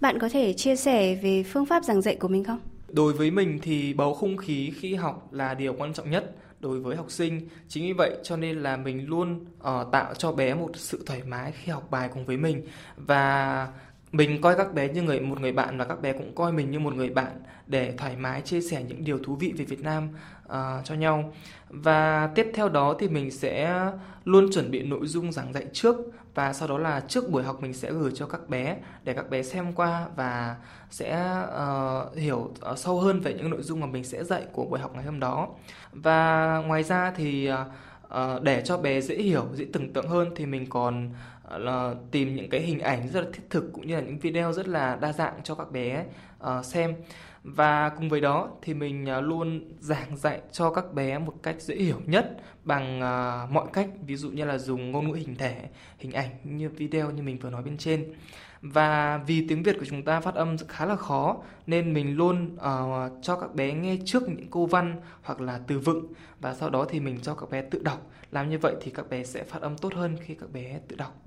Bạn 0.02 0.20
có 0.20 0.30
thể 0.30 0.54
chia 0.54 0.76
sẻ 0.76 1.16
về 1.16 1.44
phương 1.44 1.66
pháp 1.66 1.84
giảng 1.84 2.02
dạy 2.02 2.16
của 2.16 2.28
mình 2.28 2.44
không? 2.44 2.60
Đối 2.88 3.14
với 3.14 3.32
mình 3.32 3.60
thì 3.62 3.94
bầu 3.94 4.14
không 4.14 4.38
khí 4.38 4.74
khi 4.76 4.96
học 4.96 5.34
là 5.34 5.54
điều 5.54 5.74
quan 5.78 5.94
trọng 5.94 6.12
nhất 6.12 6.36
đối 6.64 6.80
với 6.80 6.96
học 6.96 7.12
sinh. 7.12 7.48
Chính 7.68 7.84
vì 7.84 7.94
vậy 7.94 8.18
cho 8.24 8.38
nên 8.38 8.64
là 8.64 8.78
mình 8.78 9.08
luôn 9.10 9.40
uh, 9.40 9.92
tạo 9.92 10.14
cho 10.14 10.32
bé 10.32 10.54
một 10.54 10.72
sự 10.76 11.04
thoải 11.06 11.22
mái 11.28 11.52
khi 11.52 11.72
học 11.72 11.88
bài 11.92 12.10
cùng 12.14 12.26
với 12.26 12.38
mình. 12.38 12.68
Và 12.98 13.68
mình 14.12 14.42
coi 14.42 14.56
các 14.56 14.74
bé 14.74 14.88
như 14.88 15.02
người 15.02 15.20
một 15.20 15.42
người 15.42 15.52
bạn 15.52 15.78
và 15.78 15.86
các 15.86 16.02
bé 16.02 16.14
cũng 16.14 16.36
coi 16.36 16.52
mình 16.52 16.72
như 16.72 16.80
một 16.80 16.94
người 16.96 17.10
bạn 17.10 17.32
để 17.68 17.94
thoải 17.98 18.16
mái 18.16 18.42
chia 18.42 18.62
sẻ 18.62 18.84
những 18.88 19.04
điều 19.04 19.20
thú 19.24 19.36
vị 19.36 19.54
về 19.58 19.66
Việt 19.66 19.80
Nam 19.80 20.10
uh, 20.46 20.52
cho 20.84 20.96
nhau. 20.96 21.34
Và 21.70 22.30
tiếp 22.36 22.52
theo 22.54 22.70
đó 22.70 22.96
thì 23.00 23.08
mình 23.08 23.32
sẽ 23.32 23.86
luôn 24.26 24.52
chuẩn 24.54 24.72
bị 24.72 24.84
nội 24.84 25.08
dung 25.08 25.32
giảng 25.32 25.54
dạy 25.54 25.66
trước 25.74 25.96
và 26.36 26.54
sau 26.54 26.68
đó 26.68 26.78
là 26.78 27.00
trước 27.08 27.30
buổi 27.30 27.44
học 27.44 27.62
mình 27.62 27.74
sẽ 27.74 27.92
gửi 27.92 28.12
cho 28.16 28.28
các 28.28 28.50
bé 28.50 28.78
để 29.04 29.14
các 29.14 29.30
bé 29.30 29.44
xem 29.44 29.74
qua 29.74 30.08
và 30.16 30.56
sẽ 30.90 31.42
uh, 31.46 32.16
hiểu 32.18 32.52
uh, 32.72 32.78
sâu 32.78 33.00
hơn 33.00 33.20
về 33.20 33.34
những 33.34 33.50
nội 33.50 33.62
dung 33.62 33.80
mà 33.80 33.88
mình 33.88 34.04
sẽ 34.04 34.24
dạy 34.24 34.46
của 34.54 34.66
buổi 34.66 34.80
học 34.80 34.92
ngày 34.96 35.04
hôm 35.04 35.20
đó. 35.20 35.48
Và 35.92 36.58
ngoài 36.68 36.84
ra 36.84 37.12
thì 37.16 37.50
uh, 37.52 38.42
để 38.42 38.62
cho 38.66 38.78
bé 38.78 39.02
dễ 39.02 39.16
hiểu 39.16 39.46
dễ 39.54 39.66
tưởng 39.74 39.94
tượng 39.94 40.08
hơn 40.08 40.32
thì 40.36 40.46
mình 40.46 40.70
còn 40.70 41.10
là 41.58 41.94
tìm 42.12 42.36
những 42.36 42.50
cái 42.50 42.62
hình 42.62 42.80
ảnh 42.80 43.08
rất 43.08 43.22
là 43.22 43.28
thiết 43.34 43.44
thực 43.50 43.74
cũng 43.74 43.88
như 43.88 43.96
là 43.96 44.02
những 44.02 44.20
video 44.20 44.54
rất 44.54 44.68
là 44.68 44.96
đa 44.96 45.14
dạng 45.14 45.34
cho 45.44 45.56
các 45.56 45.72
bé 45.72 46.06
uh, 46.44 46.66
xem 46.66 46.96
và 47.44 47.90
cùng 47.90 48.10
với 48.10 48.22
đó 48.22 48.50
thì 48.62 48.74
mình 48.74 49.10
à, 49.10 49.22
luôn 49.22 49.62
giảng 49.80 50.18
dạy 50.18 50.42
cho 50.52 50.70
các 50.70 50.94
bé 50.94 51.20
một 51.20 51.34
cách 51.44 51.62
dễ 51.62 51.76
hiểu 51.76 52.02
nhất 52.06 52.38
bằng 52.64 53.02
à, 53.02 53.48
mọi 53.52 53.68
cách. 53.74 53.90
Ví 54.06 54.16
dụ 54.16 54.32
như 54.32 54.46
là 54.46 54.58
dùng 54.58 54.92
ngôn 54.92 55.12
ngữ 55.12 55.16
hình 55.16 55.36
thể 55.36 55.70
hình 55.98 56.12
ảnh 56.12 56.30
như 56.44 56.70
video 56.70 57.12
như 57.12 57.24
mình 57.24 57.40
vừa 57.40 57.50
nói 57.50 57.64
bên 57.64 57.78
trên. 57.78 58.14
Và 58.62 59.18
vì 59.18 59.48
tiếng 59.48 59.64
Việt 59.64 59.76
của 59.80 59.86
chúng 59.86 60.04
ta 60.04 60.20
phát 60.20 60.36
âm 60.36 60.58
khá 60.68 60.86
là 60.86 60.96
khó 60.96 61.38
nên 61.68 61.94
mình 61.94 62.18
luôn 62.18 62.56
uh, 62.56 63.12
cho 63.22 63.36
các 63.36 63.56
bé 63.56 63.74
nghe 63.74 63.98
trước 64.06 64.30
những 64.30 64.52
câu 64.52 64.66
văn 64.66 65.02
hoặc 65.24 65.42
là 65.42 65.60
từ 65.68 65.80
vựng. 65.80 66.14
Và 66.40 66.54
sau 66.54 66.70
đó 66.70 66.86
thì 66.90 67.00
mình 67.00 67.20
cho 67.22 67.36
các 67.36 67.50
bé 67.50 67.62
tự 67.62 67.82
đọc. 67.84 68.12
Làm 68.32 68.50
như 68.50 68.58
vậy 68.58 68.76
thì 68.82 68.92
các 68.92 69.10
bé 69.10 69.24
sẽ 69.24 69.44
phát 69.44 69.62
âm 69.62 69.78
tốt 69.78 69.94
hơn 69.94 70.18
khi 70.22 70.36
các 70.36 70.52
bé 70.52 70.80
tự 70.88 70.96
đọc 70.96 71.22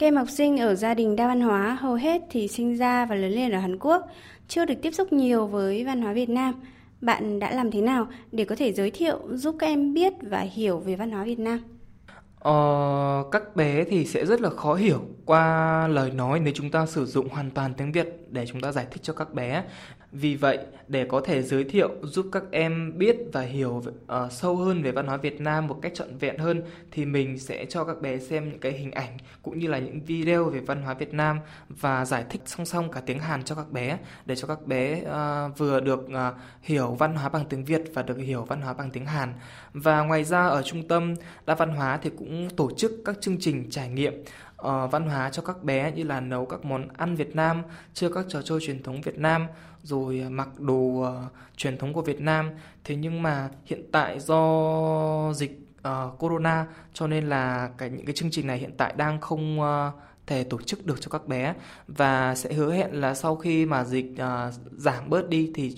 các 0.00 0.06
em 0.06 0.16
học 0.16 0.30
sinh 0.30 0.60
ở 0.60 0.74
gia 0.74 0.94
đình 0.94 1.16
đa 1.16 1.26
văn 1.26 1.40
hóa 1.40 1.78
hầu 1.80 1.94
hết 1.94 2.22
thì 2.30 2.48
sinh 2.48 2.76
ra 2.76 3.06
và 3.06 3.14
lớn 3.14 3.32
lên 3.32 3.50
ở 3.50 3.58
Hàn 3.58 3.78
Quốc, 3.78 4.06
chưa 4.48 4.64
được 4.64 4.74
tiếp 4.82 4.90
xúc 4.90 5.12
nhiều 5.12 5.46
với 5.46 5.84
văn 5.84 6.02
hóa 6.02 6.12
Việt 6.12 6.28
Nam. 6.28 6.54
Bạn 7.00 7.38
đã 7.38 7.50
làm 7.50 7.70
thế 7.70 7.80
nào 7.80 8.06
để 8.32 8.44
có 8.44 8.56
thể 8.56 8.72
giới 8.72 8.90
thiệu 8.90 9.18
giúp 9.30 9.56
các 9.58 9.66
em 9.66 9.94
biết 9.94 10.12
và 10.22 10.40
hiểu 10.40 10.78
về 10.78 10.96
văn 10.96 11.10
hóa 11.10 11.24
Việt 11.24 11.38
Nam? 11.38 11.60
Ờ, 12.38 13.24
các 13.32 13.56
bé 13.56 13.84
thì 13.84 14.04
sẽ 14.04 14.26
rất 14.26 14.40
là 14.40 14.50
khó 14.50 14.74
hiểu 14.74 15.00
qua 15.24 15.88
lời 15.88 16.10
nói 16.10 16.40
nếu 16.40 16.52
chúng 16.56 16.70
ta 16.70 16.86
sử 16.86 17.06
dụng 17.06 17.28
hoàn 17.28 17.50
toàn 17.50 17.74
tiếng 17.74 17.92
Việt 17.92 18.26
để 18.30 18.46
chúng 18.46 18.60
ta 18.60 18.72
giải 18.72 18.86
thích 18.90 19.02
cho 19.02 19.12
các 19.12 19.34
bé. 19.34 19.64
Vì 20.12 20.36
vậy, 20.36 20.58
để 20.88 21.04
có 21.04 21.20
thể 21.20 21.42
giới 21.42 21.64
thiệu 21.64 21.90
giúp 22.02 22.26
các 22.32 22.42
em 22.50 22.98
biết 22.98 23.16
và 23.32 23.40
hiểu 23.40 23.70
uh, 23.70 24.32
sâu 24.32 24.56
hơn 24.56 24.82
về 24.82 24.92
văn 24.92 25.06
hóa 25.06 25.16
Việt 25.16 25.40
Nam 25.40 25.66
một 25.66 25.78
cách 25.82 25.92
trọn 25.94 26.18
vẹn 26.18 26.38
hơn 26.38 26.62
thì 26.90 27.04
mình 27.04 27.38
sẽ 27.38 27.64
cho 27.64 27.84
các 27.84 28.00
bé 28.00 28.18
xem 28.18 28.48
những 28.50 28.58
cái 28.58 28.72
hình 28.72 28.90
ảnh 28.90 29.18
cũng 29.42 29.58
như 29.58 29.68
là 29.68 29.78
những 29.78 30.00
video 30.00 30.44
về 30.44 30.60
văn 30.60 30.82
hóa 30.82 30.94
Việt 30.94 31.14
Nam 31.14 31.38
và 31.68 32.04
giải 32.04 32.24
thích 32.30 32.40
song 32.46 32.66
song 32.66 32.90
cả 32.90 33.00
tiếng 33.06 33.18
Hàn 33.18 33.42
cho 33.42 33.54
các 33.54 33.70
bé 33.70 33.98
để 34.26 34.36
cho 34.36 34.48
các 34.48 34.66
bé 34.66 35.02
uh, 35.02 35.58
vừa 35.58 35.80
được 35.80 36.00
uh, 36.00 36.34
hiểu 36.62 36.86
văn 36.90 37.14
hóa 37.14 37.28
bằng 37.28 37.44
tiếng 37.48 37.64
Việt 37.64 37.82
và 37.94 38.02
được 38.02 38.18
hiểu 38.18 38.42
văn 38.42 38.60
hóa 38.60 38.72
bằng 38.72 38.90
tiếng 38.90 39.06
Hàn. 39.06 39.34
Và 39.72 40.00
ngoài 40.00 40.24
ra 40.24 40.46
ở 40.46 40.62
trung 40.62 40.88
tâm 40.88 41.14
đa 41.46 41.54
văn 41.54 41.70
hóa 41.70 41.98
thì 42.02 42.10
cũng 42.18 42.48
tổ 42.56 42.70
chức 42.76 42.92
các 43.04 43.16
chương 43.20 43.36
trình 43.40 43.70
trải 43.70 43.88
nghiệm 43.88 44.14
uh, 44.60 44.90
văn 44.90 45.06
hóa 45.06 45.30
cho 45.30 45.42
các 45.42 45.62
bé 45.62 45.92
như 45.92 46.02
là 46.02 46.20
nấu 46.20 46.46
các 46.46 46.64
món 46.64 46.88
ăn 46.96 47.16
Việt 47.16 47.36
Nam, 47.36 47.62
chơi 47.94 48.10
các 48.14 48.24
trò 48.28 48.42
chơi 48.42 48.58
truyền 48.62 48.82
thống 48.82 49.00
Việt 49.00 49.18
Nam, 49.18 49.46
rồi 49.82 50.20
à, 50.20 50.28
mặc 50.28 50.60
đồ 50.60 50.74
uh, 50.74 51.06
truyền 51.56 51.78
thống 51.78 51.92
của 51.92 52.02
Việt 52.02 52.20
Nam. 52.20 52.50
Thế 52.84 52.96
nhưng 52.96 53.22
mà 53.22 53.48
hiện 53.64 53.82
tại 53.92 54.20
do 54.20 55.32
dịch 55.34 55.60
uh, 55.88 56.18
corona 56.18 56.66
cho 56.92 57.06
nên 57.06 57.28
là 57.28 57.70
cái 57.78 57.90
những 57.90 58.06
cái 58.06 58.14
chương 58.14 58.30
trình 58.30 58.46
này 58.46 58.58
hiện 58.58 58.72
tại 58.76 58.94
đang 58.96 59.20
không 59.20 59.60
uh, 59.60 59.66
thể 60.26 60.44
tổ 60.44 60.60
chức 60.60 60.86
được 60.86 61.00
cho 61.00 61.08
các 61.10 61.28
bé 61.28 61.54
và 61.88 62.34
sẽ 62.34 62.52
hứa 62.52 62.72
hẹn 62.72 63.00
là 63.00 63.14
sau 63.14 63.36
khi 63.36 63.66
mà 63.66 63.84
dịch 63.84 64.12
uh, 64.12 64.54
giảm 64.76 65.10
bớt 65.10 65.28
đi 65.28 65.50
thì 65.54 65.74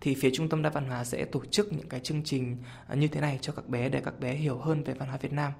thì 0.00 0.14
phía 0.14 0.30
trung 0.34 0.48
tâm 0.48 0.62
đa 0.62 0.70
văn 0.70 0.86
hóa 0.88 1.04
sẽ 1.04 1.24
tổ 1.24 1.40
chức 1.50 1.72
những 1.72 1.88
cái 1.88 2.00
chương 2.00 2.22
trình 2.24 2.56
uh, 2.92 2.98
như 2.98 3.08
thế 3.08 3.20
này 3.20 3.38
cho 3.40 3.52
các 3.52 3.68
bé 3.68 3.88
để 3.88 4.00
các 4.04 4.20
bé 4.20 4.34
hiểu 4.34 4.58
hơn 4.58 4.82
về 4.82 4.94
văn 4.94 5.08
hóa 5.08 5.18
Việt 5.22 5.32
Nam. 5.32 5.52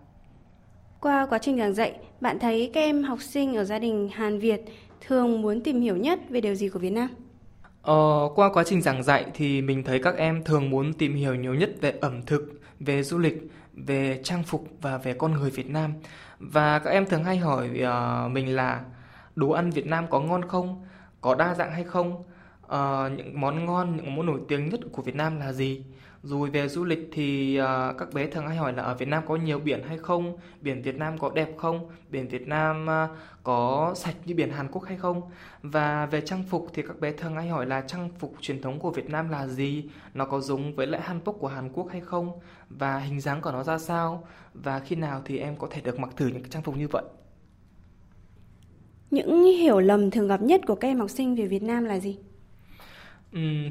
Qua 1.00 1.26
quá 1.30 1.38
trình 1.38 1.58
giảng 1.58 1.74
dạy, 1.74 1.98
bạn 2.20 2.38
thấy 2.38 2.70
các 2.74 2.80
em 2.80 3.02
học 3.02 3.18
sinh 3.22 3.54
ở 3.56 3.64
gia 3.64 3.78
đình 3.78 4.08
Hàn 4.12 4.38
Việt 4.38 4.60
thường 5.00 5.42
muốn 5.42 5.60
tìm 5.60 5.80
hiểu 5.80 5.96
nhất 5.96 6.20
về 6.28 6.40
điều 6.40 6.54
gì 6.54 6.68
của 6.68 6.78
Việt 6.78 6.90
Nam? 6.90 7.08
Ờ, 7.82 8.28
qua 8.34 8.50
quá 8.52 8.64
trình 8.66 8.82
giảng 8.82 9.02
dạy 9.02 9.26
thì 9.34 9.62
mình 9.62 9.82
thấy 9.84 9.98
các 9.98 10.16
em 10.16 10.44
thường 10.44 10.70
muốn 10.70 10.92
tìm 10.92 11.14
hiểu 11.14 11.34
nhiều 11.34 11.54
nhất 11.54 11.70
về 11.80 11.94
ẩm 12.00 12.22
thực, 12.22 12.60
về 12.80 13.02
du 13.02 13.18
lịch, 13.18 13.50
về 13.72 14.20
trang 14.24 14.42
phục 14.42 14.68
và 14.80 14.98
về 14.98 15.14
con 15.14 15.32
người 15.32 15.50
Việt 15.50 15.70
Nam. 15.70 15.92
Và 16.38 16.78
các 16.78 16.90
em 16.90 17.06
thường 17.06 17.24
hay 17.24 17.36
hỏi 17.36 17.68
uh, 17.68 18.30
mình 18.32 18.56
là 18.56 18.84
đồ 19.36 19.50
ăn 19.50 19.70
Việt 19.70 19.86
Nam 19.86 20.06
có 20.10 20.20
ngon 20.20 20.48
không? 20.48 20.86
Có 21.20 21.34
đa 21.34 21.54
dạng 21.54 21.72
hay 21.72 21.84
không? 21.84 22.24
Uh, 22.66 23.12
những 23.16 23.40
món 23.40 23.64
ngon, 23.66 23.96
những 23.96 24.16
món 24.16 24.26
nổi 24.26 24.40
tiếng 24.48 24.68
nhất 24.68 24.80
của 24.92 25.02
Việt 25.02 25.14
Nam 25.14 25.40
là 25.40 25.52
gì? 25.52 25.84
Rồi 26.22 26.50
về 26.50 26.68
du 26.68 26.84
lịch 26.84 27.08
thì 27.12 27.58
uh, 27.60 27.98
các 27.98 28.12
bé 28.14 28.26
thường 28.26 28.46
hay 28.46 28.56
hỏi 28.56 28.72
là 28.72 28.82
ở 28.82 28.94
Việt 28.94 29.08
Nam 29.08 29.22
có 29.26 29.36
nhiều 29.36 29.58
biển 29.58 29.82
hay 29.88 29.98
không? 29.98 30.36
Biển 30.60 30.82
Việt 30.82 30.96
Nam 30.96 31.18
có 31.18 31.30
đẹp 31.34 31.54
không? 31.56 31.88
Biển 32.10 32.28
Việt 32.28 32.48
Nam 32.48 32.86
uh, 32.86 33.16
có 33.42 33.92
sạch 33.96 34.14
như 34.24 34.34
biển 34.34 34.50
Hàn 34.50 34.68
Quốc 34.72 34.84
hay 34.84 34.96
không? 34.96 35.22
Và 35.62 36.06
về 36.06 36.20
trang 36.20 36.44
phục 36.48 36.66
thì 36.74 36.82
các 36.82 37.00
bé 37.00 37.12
thường 37.12 37.34
hay 37.34 37.48
hỏi 37.48 37.66
là 37.66 37.80
trang 37.80 38.08
phục 38.18 38.34
truyền 38.40 38.62
thống 38.62 38.78
của 38.78 38.90
Việt 38.90 39.10
Nam 39.10 39.28
là 39.28 39.46
gì? 39.46 39.84
Nó 40.14 40.24
có 40.24 40.40
giống 40.40 40.74
với 40.74 40.86
lại 40.86 41.00
hanbok 41.00 41.36
của 41.38 41.48
Hàn 41.48 41.72
Quốc 41.72 41.88
hay 41.90 42.00
không? 42.00 42.32
Và 42.68 42.98
hình 42.98 43.20
dáng 43.20 43.40
của 43.40 43.52
nó 43.52 43.62
ra 43.62 43.78
sao? 43.78 44.26
Và 44.54 44.80
khi 44.80 44.96
nào 44.96 45.22
thì 45.24 45.38
em 45.38 45.56
có 45.56 45.68
thể 45.70 45.80
được 45.80 45.98
mặc 45.98 46.10
thử 46.16 46.26
những 46.26 46.42
cái 46.42 46.50
trang 46.50 46.62
phục 46.62 46.76
như 46.76 46.88
vậy? 46.88 47.04
Những 49.10 49.44
hiểu 49.44 49.80
lầm 49.80 50.10
thường 50.10 50.28
gặp 50.28 50.42
nhất 50.42 50.60
của 50.66 50.74
các 50.74 50.88
em 50.88 50.98
học 50.98 51.10
sinh 51.10 51.34
về 51.34 51.46
Việt 51.46 51.62
Nam 51.62 51.84
là 51.84 51.98
gì? 51.98 52.18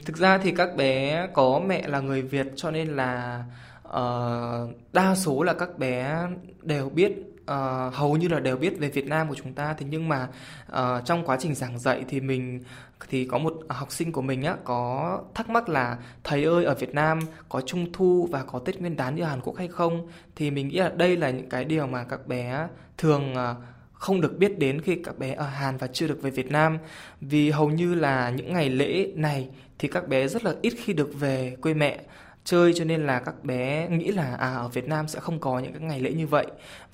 Thực 0.05 0.17
ra 0.17 0.37
thì 0.37 0.51
các 0.51 0.75
bé 0.75 1.27
có 1.33 1.61
mẹ 1.65 1.87
là 1.87 1.99
người 1.99 2.21
Việt 2.21 2.47
cho 2.55 2.71
nên 2.71 2.87
là 2.87 3.43
uh, 3.87 4.69
đa 4.93 5.15
số 5.15 5.43
là 5.43 5.53
các 5.53 5.77
bé 5.77 6.27
đều 6.61 6.89
biết 6.89 7.11
uh, 7.41 7.93
hầu 7.93 8.17
như 8.17 8.27
là 8.27 8.39
đều 8.39 8.57
biết 8.57 8.79
về 8.79 8.89
Việt 8.89 9.07
Nam 9.07 9.29
của 9.29 9.35
chúng 9.35 9.53
ta. 9.53 9.73
Thì 9.77 9.85
nhưng 9.89 10.09
mà 10.09 10.27
uh, 10.71 11.05
trong 11.05 11.25
quá 11.25 11.37
trình 11.39 11.55
giảng 11.55 11.79
dạy 11.79 12.05
thì 12.09 12.21
mình 12.21 12.63
thì 13.09 13.25
có 13.25 13.37
một 13.37 13.53
học 13.69 13.91
sinh 13.91 14.11
của 14.11 14.21
mình 14.21 14.43
á 14.43 14.55
có 14.63 15.19
thắc 15.33 15.49
mắc 15.49 15.69
là 15.69 15.97
thầy 16.23 16.43
ơi 16.43 16.65
ở 16.65 16.75
Việt 16.75 16.93
Nam 16.93 17.19
có 17.49 17.61
Trung 17.61 17.91
thu 17.93 18.27
và 18.31 18.43
có 18.43 18.59
Tết 18.59 18.79
Nguyên 18.79 18.95
đán 18.95 19.15
như 19.15 19.23
Hàn 19.23 19.41
Quốc 19.41 19.57
hay 19.57 19.67
không? 19.67 20.07
Thì 20.35 20.51
mình 20.51 20.67
nghĩ 20.67 20.77
là 20.77 20.89
đây 20.89 21.17
là 21.17 21.29
những 21.29 21.49
cái 21.49 21.65
điều 21.65 21.87
mà 21.87 22.03
các 22.03 22.27
bé 22.27 22.67
thường 22.97 23.33
uh, 23.33 23.57
không 24.01 24.21
được 24.21 24.37
biết 24.37 24.59
đến 24.59 24.81
khi 24.81 24.95
các 24.95 25.19
bé 25.19 25.33
ở 25.33 25.45
Hàn 25.45 25.77
và 25.77 25.87
chưa 25.87 26.07
được 26.07 26.21
về 26.21 26.31
Việt 26.31 26.51
Nam. 26.51 26.77
Vì 27.21 27.49
hầu 27.49 27.69
như 27.69 27.95
là 27.95 28.29
những 28.29 28.53
ngày 28.53 28.69
lễ 28.69 29.11
này 29.15 29.49
thì 29.79 29.87
các 29.87 30.07
bé 30.07 30.27
rất 30.27 30.43
là 30.43 30.53
ít 30.61 30.73
khi 30.77 30.93
được 30.93 31.19
về 31.19 31.55
quê 31.61 31.73
mẹ 31.73 31.99
chơi 32.43 32.73
cho 32.75 32.85
nên 32.85 33.07
là 33.07 33.19
các 33.19 33.43
bé 33.43 33.87
nghĩ 33.89 34.11
là 34.11 34.35
à 34.35 34.55
ở 34.55 34.67
Việt 34.67 34.87
Nam 34.87 35.07
sẽ 35.07 35.19
không 35.19 35.39
có 35.39 35.59
những 35.59 35.73
cái 35.73 35.81
ngày 35.81 35.99
lễ 35.99 36.13
như 36.13 36.27
vậy. 36.27 36.47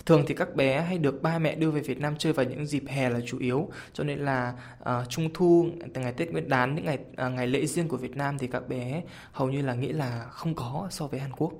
Thường 0.06 0.24
thì 0.28 0.34
các 0.34 0.56
bé 0.56 0.82
hay 0.82 0.98
được 0.98 1.22
ba 1.22 1.40
mẹ 1.40 1.56
đưa 1.56 1.72
về 1.72 1.82
Việt 1.82 2.00
Nam 2.00 2.16
chơi 2.18 2.34
vào 2.34 2.46
những 2.46 2.66
dịp 2.66 2.84
hè 2.88 3.10
là 3.10 3.20
chủ 3.26 3.40
yếu. 3.40 3.70
Cho 3.94 4.04
nên 4.04 4.20
là 4.20 4.54
uh, 4.82 5.10
trung 5.10 5.30
thu, 5.34 5.68
từ 5.94 6.02
ngày 6.02 6.14
Tết 6.14 6.32
Nguyên 6.32 6.50
đán 6.50 6.76
những 6.76 6.86
ngày 6.86 6.98
uh, 7.28 7.32
ngày 7.34 7.48
lễ 7.48 7.66
riêng 7.66 7.88
của 7.88 7.98
Việt 7.98 8.18
Nam 8.18 8.38
thì 8.38 8.48
các 8.48 8.70
bé 8.70 9.02
hầu 9.32 9.50
như 9.50 9.62
là 9.62 9.74
nghĩ 9.74 9.88
là 9.88 10.26
không 10.30 10.56
có 10.56 10.88
so 10.92 11.08
với 11.08 11.20
Hàn 11.20 11.32
Quốc. 11.32 11.54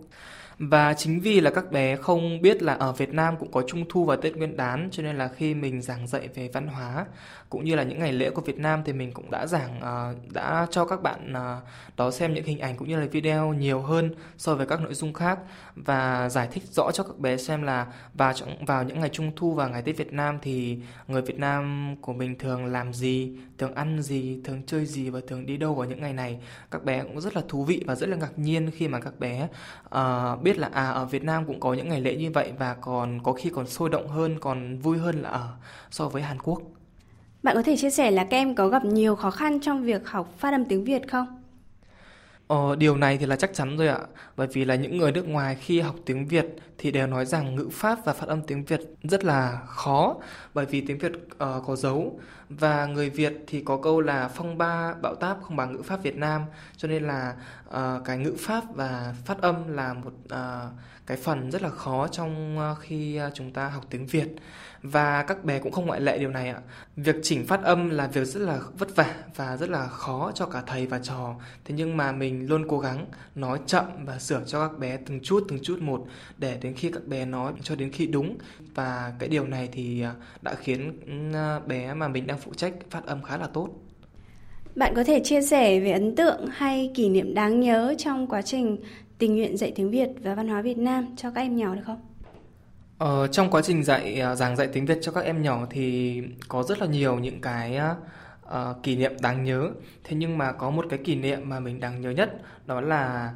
Và 0.60 0.94
chính 0.94 1.20
vì 1.20 1.40
là 1.40 1.52
các 1.52 1.72
bé 1.72 1.96
không 1.96 2.42
biết 2.42 2.64
là 2.64 2.74
ở 2.74 2.92
Việt 2.92 3.14
Nam 3.14 3.38
cũng 3.38 3.52
có 3.52 3.64
Trung 3.68 3.86
thu 3.90 4.06
và 4.06 4.16
Tết 4.16 4.36
Nguyên 4.36 4.58
đán 4.58 4.90
cho 4.92 5.04
nên 5.04 5.18
là 5.18 5.28
khi 5.28 5.54
mình 5.54 5.82
giảng 5.82 6.08
dạy 6.08 6.30
về 6.36 6.50
văn 6.54 6.68
hóa 6.68 7.06
cũng 7.50 7.66
như 7.66 7.76
là 7.76 7.84
những 7.84 8.00
ngày 8.00 8.14
lễ 8.14 8.30
của 8.30 8.42
Việt 8.42 8.58
Nam 8.58 8.82
thì 8.86 8.94
mình 8.94 9.12
cũng 9.12 9.32
đã 9.32 9.48
giảng 9.48 9.80
uh, 9.80 10.34
đã 10.34 10.68
cho 10.72 10.86
các 10.86 11.02
bạn 11.02 11.34
uh, 11.34 11.98
đó 11.98 12.12
xem 12.12 12.34
những 12.34 12.46
hình 12.46 12.60
ảnh 12.60 12.78
cũng 12.78 12.88
như 12.88 13.00
là 13.00 13.06
video 13.12 13.54
nhiều 13.54 13.77
hơn 13.82 14.12
so 14.38 14.56
với 14.56 14.66
các 14.66 14.82
nội 14.82 14.94
dung 14.94 15.14
khác 15.14 15.40
và 15.76 16.30
giải 16.30 16.48
thích 16.52 16.64
rõ 16.72 16.92
cho 16.94 17.04
các 17.04 17.20
bé 17.20 17.38
xem 17.38 17.64
là 17.64 17.88
vào 18.14 18.34
trong 18.34 18.66
vào 18.66 18.84
những 18.84 19.00
ngày 19.00 19.10
Trung 19.10 19.32
thu 19.36 19.54
và 19.54 19.68
ngày 19.68 19.82
Tết 19.82 19.98
Việt 19.98 20.14
Nam 20.14 20.38
thì 20.42 20.78
người 21.08 21.22
Việt 21.22 21.40
Nam 21.40 21.96
của 22.02 22.14
mình 22.14 22.38
thường 22.38 22.66
làm 22.66 22.94
gì, 22.94 23.38
thường 23.58 23.76
ăn 23.76 24.02
gì, 24.02 24.42
thường 24.44 24.62
chơi 24.68 24.86
gì 24.86 25.10
và 25.10 25.20
thường 25.28 25.46
đi 25.46 25.58
đâu 25.58 25.76
vào 25.76 25.88
những 25.88 26.02
ngày 26.02 26.14
này. 26.14 26.40
Các 26.72 26.84
bé 26.84 27.04
cũng 27.04 27.22
rất 27.22 27.36
là 27.36 27.42
thú 27.48 27.64
vị 27.64 27.84
và 27.88 27.96
rất 27.96 28.10
là 28.10 28.18
ngạc 28.18 28.40
nhiên 28.40 28.72
khi 28.72 28.88
mà 28.88 29.00
các 29.00 29.20
bé 29.20 29.48
uh, 29.96 30.42
biết 30.44 30.58
là 30.58 30.70
à 30.74 30.90
ở 30.90 31.06
Việt 31.06 31.24
Nam 31.24 31.46
cũng 31.46 31.60
có 31.60 31.74
những 31.74 31.90
ngày 31.90 32.02
lễ 32.02 32.16
như 32.16 32.32
vậy 32.32 32.52
và 32.60 32.74
còn 32.74 33.24
có 33.24 33.34
khi 33.34 33.50
còn 33.50 33.68
sôi 33.68 33.90
động 33.90 34.08
hơn, 34.08 34.40
còn 34.40 34.80
vui 34.80 34.98
hơn 34.98 35.22
là 35.22 35.30
ở 35.30 35.48
so 35.92 36.10
với 36.10 36.22
Hàn 36.22 36.38
Quốc. 36.40 36.62
Bạn 37.44 37.56
có 37.56 37.62
thể 37.62 37.78
chia 37.78 37.90
sẻ 37.90 38.12
là 38.12 38.24
các 38.24 38.38
em 38.38 38.56
có 38.56 38.68
gặp 38.68 38.86
nhiều 38.86 39.16
khó 39.16 39.32
khăn 39.32 39.60
trong 39.60 39.84
việc 39.84 40.08
học 40.08 40.34
phát 40.38 40.54
âm 40.54 40.66
tiếng 40.66 40.84
Việt 40.84 41.02
không? 41.12 41.28
Ờ, 42.48 42.76
điều 42.76 42.98
này 42.98 43.18
thì 43.18 43.26
là 43.26 43.36
chắc 43.36 43.54
chắn 43.54 43.78
rồi 43.78 43.88
ạ, 43.88 44.00
bởi 44.38 44.48
vì 44.54 44.66
là 44.66 44.76
những 44.76 44.98
người 44.98 45.12
nước 45.12 45.28
ngoài 45.28 45.56
khi 45.62 45.80
học 45.80 45.96
tiếng 46.06 46.28
Việt 46.28 46.46
thì 46.78 46.92
đều 46.92 47.08
nói 47.08 47.26
rằng 47.26 47.56
ngữ 47.56 47.70
pháp 47.72 48.00
và 48.06 48.14
phát 48.14 48.28
âm 48.28 48.42
tiếng 48.42 48.66
Việt 48.66 48.82
rất 49.04 49.24
là 49.24 49.62
khó, 49.68 50.16
bởi 50.54 50.66
vì 50.66 50.82
tiếng 50.82 50.98
Việt 50.98 51.12
uh, 51.16 51.66
có 51.66 51.76
dấu 51.76 52.20
và 52.50 52.86
người 52.86 53.10
Việt 53.10 53.34
thì 53.48 53.62
có 53.62 53.80
câu 53.84 54.02
là 54.02 54.28
phong 54.28 54.58
ba 54.58 54.94
bạo 54.94 55.16
táp 55.16 55.38
không 55.42 55.56
bằng 55.56 55.74
ngữ 55.74 55.82
pháp 55.82 56.04
Việt 56.04 56.16
Nam, 56.16 56.42
cho 56.78 56.88
nên 56.88 57.04
là 57.04 57.36
uh, 57.70 58.06
cái 58.06 58.18
ngữ 58.18 58.36
pháp 58.40 58.64
và 58.76 59.16
phát 59.26 59.42
âm 59.42 59.76
là 59.76 59.94
một 59.94 60.14
uh, 60.26 60.72
cái 61.06 61.18
phần 61.18 61.52
rất 61.52 61.62
là 61.62 61.70
khó 61.70 62.08
trong 62.08 62.58
uh, 62.58 62.78
khi 62.80 63.20
uh, 63.28 63.34
chúng 63.34 63.52
ta 63.52 63.70
học 63.70 63.86
tiếng 63.90 64.06
Việt 64.06 64.28
và 64.84 65.24
các 65.24 65.44
bé 65.44 65.60
cũng 65.60 65.72
không 65.72 65.86
ngoại 65.86 66.02
lệ 66.02 66.18
điều 66.18 66.30
này 66.30 66.50
ạ. 66.50 66.62
Việc 66.96 67.16
chỉnh 67.24 67.48
phát 67.48 67.64
âm 67.64 67.90
là 67.90 68.08
việc 68.08 68.26
rất 68.26 68.40
là 68.40 68.60
vất 68.78 68.96
vả 68.96 69.16
và 69.36 69.58
rất 69.58 69.70
là 69.70 69.88
khó 69.88 70.32
cho 70.36 70.46
cả 70.46 70.64
thầy 70.68 70.88
và 70.88 71.00
trò. 71.00 71.36
Thế 71.66 71.76
nhưng 71.78 71.98
mà 71.98 72.12
mình 72.12 72.48
luôn 72.50 72.66
cố 72.70 72.80
gắng 72.80 73.06
nói 73.36 73.60
chậm 73.66 73.86
và 74.06 74.20
sửa 74.20 74.42
cho 74.48 74.68
các 74.68 74.78
bé 74.78 74.98
từng 74.98 75.20
chút 75.24 75.46
từng 75.48 75.60
chút 75.64 75.80
một 75.82 76.06
để 76.38 76.58
đến 76.62 76.67
khi 76.74 76.92
các 76.92 77.08
bé 77.08 77.26
nói 77.26 77.54
cho 77.64 77.76
đến 77.76 77.92
khi 77.92 78.08
đúng 78.08 78.38
và 78.76 79.14
cái 79.20 79.30
điều 79.30 79.48
này 79.48 79.70
thì 79.72 80.02
à, 80.02 80.14
đã 80.42 80.56
khiến 80.56 80.94
ừ, 81.34 81.60
bé 81.68 81.94
mà 81.94 82.08
mình 82.08 82.28
đang 82.28 82.38
phụ 82.38 82.54
trách 82.54 82.74
phát 82.90 83.06
âm 83.06 83.22
khá 83.22 83.38
là 83.38 83.48
tốt. 83.48 83.70
Bạn 84.76 84.94
có 84.96 85.04
thể 85.04 85.22
chia 85.24 85.42
sẻ 85.42 85.80
về 85.80 85.92
ấn 85.92 86.16
tượng 86.16 86.48
hay 86.52 86.92
kỷ 86.96 87.10
niệm 87.10 87.34
đáng 87.34 87.60
nhớ 87.60 87.96
trong 87.98 88.28
quá 88.28 88.42
trình 88.42 88.78
tình 89.18 89.36
nguyện 89.36 89.58
dạy 89.58 89.72
tiếng 89.76 89.92
Việt 89.92 90.10
và 90.24 90.36
văn 90.36 90.48
hóa 90.48 90.62
Việt 90.62 90.78
Nam 90.78 91.16
cho 91.16 91.32
các 91.32 91.42
em 91.42 91.56
nhỏ 91.56 91.76
được 91.76 91.82
không? 91.86 92.02
Ờ, 92.98 93.28
trong 93.28 93.50
quá 93.52 93.62
trình 93.62 93.84
dạy 93.84 94.22
à, 94.22 94.36
giảng 94.36 94.56
dạy 94.56 94.68
tiếng 94.74 94.86
Việt 94.86 94.98
cho 95.02 95.12
các 95.12 95.26
em 95.26 95.42
nhỏ 95.42 95.68
thì 95.70 96.22
có 96.48 96.64
rất 96.64 96.80
là 96.80 96.88
nhiều 96.88 97.20
những 97.20 97.42
cái 97.42 97.80
uh, 98.48 98.84
kỷ 98.84 98.96
niệm 98.96 99.12
đáng 99.22 99.44
nhớ. 99.44 99.70
Thế 100.04 100.16
nhưng 100.16 100.38
mà 100.38 100.52
có 100.52 100.70
một 100.70 100.86
cái 100.90 101.00
kỷ 101.00 101.16
niệm 101.16 101.50
mà 101.50 101.60
mình 101.60 101.80
đáng 101.80 102.02
nhớ 102.02 102.10
nhất 102.10 102.30
đó 102.66 102.82
là 102.82 103.34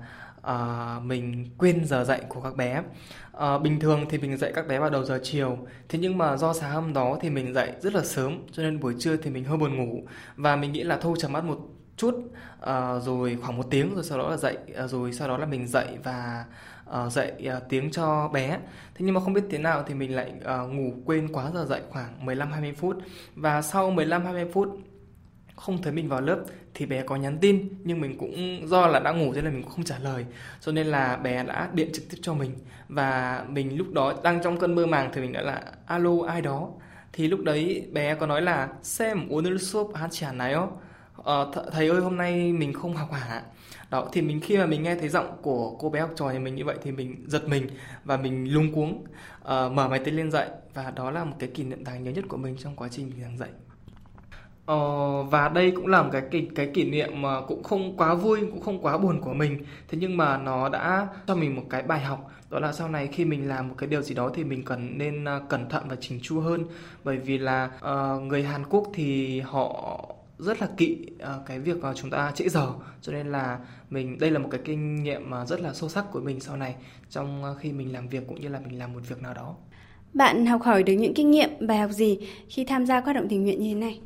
uh, 0.48 1.04
mình 1.04 1.46
quên 1.58 1.86
giờ 1.86 2.04
dạy 2.04 2.22
của 2.30 2.42
các 2.42 2.56
bé. 2.56 2.82
Uh, 3.38 3.62
bình 3.62 3.80
thường 3.80 4.06
thì 4.10 4.18
mình 4.18 4.38
dạy 4.38 4.52
các 4.56 4.68
bé 4.68 4.80
vào 4.80 4.90
đầu 4.90 5.04
giờ 5.04 5.20
chiều. 5.24 5.58
Thế 5.90 6.00
nhưng 6.00 6.18
mà 6.18 6.38
do 6.38 6.54
sáng 6.54 6.72
hôm 6.72 6.94
đó 6.94 7.18
thì 7.22 7.30
mình 7.30 7.54
dạy 7.54 7.74
rất 7.80 7.94
là 7.94 8.04
sớm 8.04 8.38
cho 8.52 8.64
nên 8.64 8.80
buổi 8.80 8.96
trưa 9.00 9.18
thì 9.18 9.32
mình 9.32 9.44
hơi 9.44 9.58
buồn 9.58 9.78
ngủ 9.78 10.08
và 10.36 10.56
mình 10.56 10.72
nghĩ 10.72 10.84
là 10.84 10.98
thôi 10.98 11.16
chấm 11.20 11.34
mắt 11.34 11.44
một 11.44 11.58
chút 11.98 12.16
uh, 12.16 13.04
rồi 13.04 13.38
khoảng 13.42 13.58
một 13.58 13.66
tiếng 13.70 13.96
rồi 13.96 14.04
sau 14.04 14.18
đó 14.18 14.30
là 14.30 14.38
dậy 14.38 14.58
uh, 14.84 14.90
rồi 14.90 15.14
sau 15.14 15.28
đó 15.28 15.38
là 15.38 15.46
mình 15.46 15.68
dậy 15.68 15.88
và 16.04 16.46
uh, 16.90 17.12
dạy 17.12 17.32
uh, 17.58 17.64
tiếng 17.70 17.92
cho 17.92 18.28
bé 18.28 18.50
thế 18.96 19.06
nhưng 19.06 19.14
mà 19.14 19.22
không 19.22 19.34
biết 19.34 19.44
thế 19.50 19.58
nào 19.58 19.84
thì 19.88 19.94
mình 19.94 20.16
lại 20.16 20.34
uh, 20.40 20.74
ngủ 20.74 20.94
quên 21.06 21.28
quá 21.34 21.52
giờ 21.54 21.66
dậy 21.70 21.82
khoảng 21.90 22.26
15 22.26 22.52
20 22.52 22.74
phút 22.74 22.98
và 23.36 23.62
sau 23.62 23.92
15 23.92 24.24
20 24.24 24.46
phút 24.54 24.80
không 25.56 25.82
thấy 25.82 25.94
mình 25.94 26.10
vào 26.10 26.22
lớp 26.22 26.40
thì 26.75 26.87
bé 26.87 27.03
có 27.03 27.17
nhắn 27.17 27.39
tin 27.41 27.69
nhưng 27.85 28.01
mình 28.01 28.19
cũng 28.19 28.61
do 28.69 28.87
là 28.87 29.01
đã 29.01 29.13
ngủ 29.13 29.33
cho 29.35 29.43
nên 29.43 29.53
mình 29.53 29.63
cũng 29.63 29.73
không 29.73 29.85
trả 29.85 29.99
lời 29.99 30.25
cho 30.61 30.73
nên 30.73 30.87
là 30.87 31.17
bé 31.17 31.45
đã 31.45 31.71
điện 31.75 31.91
trực 31.93 32.11
tiếp 32.11 32.19
cho 32.23 32.35
mình 32.35 32.51
và 32.89 33.45
mình 33.49 33.79
lúc 33.79 33.93
đó 33.93 34.15
đang 34.23 34.43
trong 34.43 34.59
cơn 34.59 34.75
mơ 34.75 34.87
màng 34.87 35.11
thì 35.15 35.21
mình 35.21 35.33
đã 35.33 35.43
là 35.43 35.63
alo 35.87 36.13
ai 36.29 36.43
đó 36.43 36.69
thì 37.13 37.29
lúc 37.29 37.41
đấy 37.45 37.87
bé 37.93 38.15
có 38.15 38.27
nói 38.27 38.43
là 38.43 38.69
xem 38.83 39.29
오늘 39.29 39.59
수업 39.59 39.95
하지 39.95 40.25
않아요? 40.25 40.69
uh, 41.21 41.73
thầy 41.73 41.89
ơi 41.89 42.01
hôm 42.01 42.17
nay 42.17 42.53
mình 42.53 42.73
không 42.73 42.97
học 42.97 43.13
hả 43.13 43.43
đó 43.91 44.09
thì 44.13 44.23
mình 44.23 44.41
khi 44.41 44.57
mà 44.57 44.67
mình 44.67 44.83
nghe 44.83 44.95
thấy 44.95 45.09
giọng 45.09 45.37
của 45.43 45.77
cô 45.79 45.91
bé 45.91 46.01
học 46.01 46.11
trò 46.17 46.31
nhà 46.31 46.39
mình 46.39 46.55
như 46.55 46.65
vậy 46.65 46.77
thì 46.83 46.93
mình 46.93 47.25
giật 47.27 47.49
mình 47.49 47.69
và 48.05 48.17
mình 48.17 48.55
lung 48.55 48.73
cuống 48.75 49.05
uh, 49.43 49.73
mở 49.73 49.89
máy 49.89 49.99
tính 49.99 50.17
lên 50.17 50.31
dạy 50.31 50.49
và 50.75 50.91
đó 50.91 51.11
là 51.11 51.25
một 51.25 51.37
cái 51.39 51.49
kỷ 51.55 51.65
niệm 51.65 51.85
đáng 51.85 52.05
nhớ 52.05 52.11
nhất 52.11 52.25
của 52.29 52.37
mình 52.37 52.57
trong 52.59 52.77
quá 52.77 52.89
trình 52.91 53.11
mình 53.11 53.23
giảng 53.23 53.39
dạy 53.39 53.49
Ờ, 54.66 55.24
và 55.24 55.50
đây 55.50 55.72
cũng 55.72 55.88
là 55.88 56.04
một 56.04 56.10
cái 56.12 56.22
kỷ, 56.32 56.42
cái 56.56 56.70
kỷ 56.74 56.84
niệm 56.84 57.22
mà 57.22 57.42
cũng 57.42 57.64
không 57.64 57.98
quá 57.98 58.14
vui 58.14 58.40
cũng 58.40 58.62
không 58.62 58.82
quá 58.82 58.98
buồn 58.98 59.22
của 59.22 59.34
mình. 59.34 59.64
Thế 59.88 59.98
nhưng 60.02 60.18
mà 60.18 60.38
nó 60.38 60.70
đã 60.70 61.08
cho 61.28 61.36
mình 61.36 61.56
một 61.56 61.64
cái 61.70 61.82
bài 61.84 62.00
học 62.00 62.32
đó 62.50 62.60
là 62.60 62.74
sau 62.74 62.90
này 62.90 63.08
khi 63.08 63.26
mình 63.26 63.50
làm 63.50 63.70
một 63.70 63.76
cái 63.78 63.90
điều 63.90 64.02
gì 64.02 64.16
đó 64.16 64.32
thì 64.34 64.44
mình 64.44 64.64
cần 64.66 64.98
nên 64.98 65.26
à, 65.26 65.40
cẩn 65.50 65.70
thận 65.70 65.84
và 65.90 65.96
chỉnh 66.00 66.20
chu 66.22 66.40
hơn. 66.40 66.66
Bởi 67.04 67.18
vì 67.18 67.38
là 67.38 67.70
uh, 67.78 68.22
người 68.22 68.44
Hàn 68.44 68.66
Quốc 68.70 68.88
thì 68.94 69.40
họ 69.40 70.06
rất 70.38 70.62
là 70.62 70.68
kỵ 70.78 70.98
uh, 71.16 71.46
cái 71.46 71.60
việc 71.60 71.78
uh, 71.78 71.96
chúng 71.96 72.10
ta 72.10 72.32
trễ 72.36 72.50
giờ. 72.50 72.68
Cho 73.02 73.12
nên 73.12 73.28
là 73.28 73.60
mình 73.90 74.20
đây 74.20 74.32
là 74.32 74.40
một 74.40 74.48
cái 74.52 74.62
kinh 74.66 75.04
nghiệm 75.04 75.32
uh, 75.42 75.48
rất 75.48 75.62
là 75.62 75.74
sâu 75.74 75.90
sắc 75.90 76.06
của 76.12 76.20
mình 76.20 76.40
sau 76.40 76.58
này 76.58 76.76
trong 77.10 77.44
uh, 77.52 77.58
khi 77.60 77.72
mình 77.72 77.94
làm 77.94 78.08
việc 78.08 78.24
cũng 78.28 78.42
như 78.42 78.48
là 78.48 78.60
mình 78.60 78.80
làm 78.80 78.94
một 78.94 79.00
việc 79.10 79.22
nào 79.22 79.34
đó. 79.34 79.56
Bạn 80.14 80.46
học 80.46 80.62
hỏi 80.62 80.84
được 80.84 80.94
những 80.94 81.14
kinh 81.14 81.32
nghiệm 81.32 81.68
bài 81.68 81.78
học 81.78 81.92
gì 81.92 82.20
khi 82.50 82.66
tham 82.66 82.86
gia 82.86 83.00
các 83.00 83.06
hoạt 83.06 83.16
động 83.16 83.28
tình 83.30 83.44
nguyện 83.44 83.60
như 83.60 83.74
thế 83.74 83.80
này? 83.80 84.00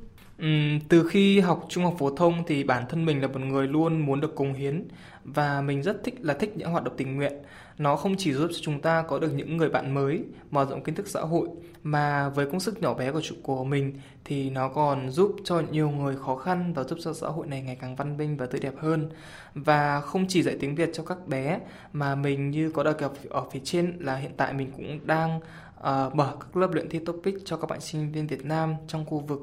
Uhm, 0.43 0.79
từ 0.89 1.07
khi 1.07 1.39
học 1.39 1.65
trung 1.69 1.83
học 1.83 1.95
phổ 1.99 2.15
thông 2.15 2.43
thì 2.47 2.63
bản 2.63 2.83
thân 2.89 3.05
mình 3.05 3.21
là 3.21 3.27
một 3.27 3.41
người 3.41 3.67
luôn 3.67 3.99
muốn 3.99 4.21
được 4.21 4.35
cống 4.35 4.53
hiến 4.53 4.87
và 5.23 5.61
mình 5.61 5.83
rất 5.83 6.03
thích 6.03 6.15
là 6.21 6.33
thích 6.33 6.53
những 6.57 6.69
hoạt 6.69 6.83
động 6.83 6.93
tình 6.97 7.15
nguyện. 7.15 7.33
Nó 7.77 7.95
không 7.95 8.15
chỉ 8.17 8.33
giúp 8.33 8.47
cho 8.51 8.59
chúng 8.61 8.81
ta 8.81 9.01
có 9.01 9.19
được 9.19 9.33
những 9.33 9.57
người 9.57 9.69
bạn 9.69 9.93
mới, 9.93 10.23
mở 10.51 10.65
rộng 10.65 10.83
kiến 10.83 10.95
thức 10.95 11.07
xã 11.07 11.21
hội 11.21 11.47
mà 11.83 12.29
với 12.29 12.45
công 12.45 12.59
sức 12.59 12.81
nhỏ 12.81 12.93
bé 12.93 13.11
của 13.11 13.21
chủ 13.21 13.35
của 13.43 13.63
mình 13.63 13.93
thì 14.25 14.49
nó 14.49 14.69
còn 14.69 15.09
giúp 15.09 15.35
cho 15.43 15.61
nhiều 15.71 15.89
người 15.89 16.15
khó 16.17 16.35
khăn 16.35 16.73
và 16.73 16.83
giúp 16.83 16.99
cho 17.01 17.13
xã 17.13 17.27
hội 17.27 17.47
này 17.47 17.61
ngày 17.61 17.77
càng 17.81 17.95
văn 17.95 18.17
minh 18.17 18.37
và 18.37 18.45
tươi 18.45 18.61
đẹp 18.61 18.73
hơn. 18.77 19.09
Và 19.53 20.01
không 20.01 20.25
chỉ 20.29 20.43
dạy 20.43 20.55
tiếng 20.59 20.75
Việt 20.75 20.89
cho 20.93 21.03
các 21.03 21.27
bé 21.27 21.59
mà 21.93 22.15
mình 22.15 22.51
như 22.51 22.71
có 22.71 22.83
đề 22.83 22.93
cập 22.93 23.11
ở 23.29 23.43
phía 23.51 23.61
trên 23.63 23.97
là 23.99 24.15
hiện 24.15 24.31
tại 24.37 24.53
mình 24.53 24.71
cũng 24.71 24.99
đang 25.03 25.39
uh, 25.79 26.15
mở 26.15 26.35
các 26.39 26.57
lớp 26.57 26.73
luyện 26.73 26.89
thi 26.89 26.99
topic 26.99 27.35
cho 27.45 27.57
các 27.57 27.69
bạn 27.69 27.81
sinh 27.81 28.11
viên 28.11 28.27
Việt 28.27 28.45
Nam 28.45 28.73
trong 28.87 29.05
khu 29.05 29.19
vực 29.19 29.41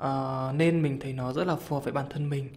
uh, 0.00 0.54
nên 0.54 0.82
mình 0.82 1.00
thấy 1.00 1.12
nó 1.12 1.32
rất 1.32 1.46
là 1.46 1.56
phù 1.56 1.76
hợp 1.76 1.84
với 1.84 1.92
bản 1.92 2.06
thân 2.10 2.28
mình. 2.28 2.48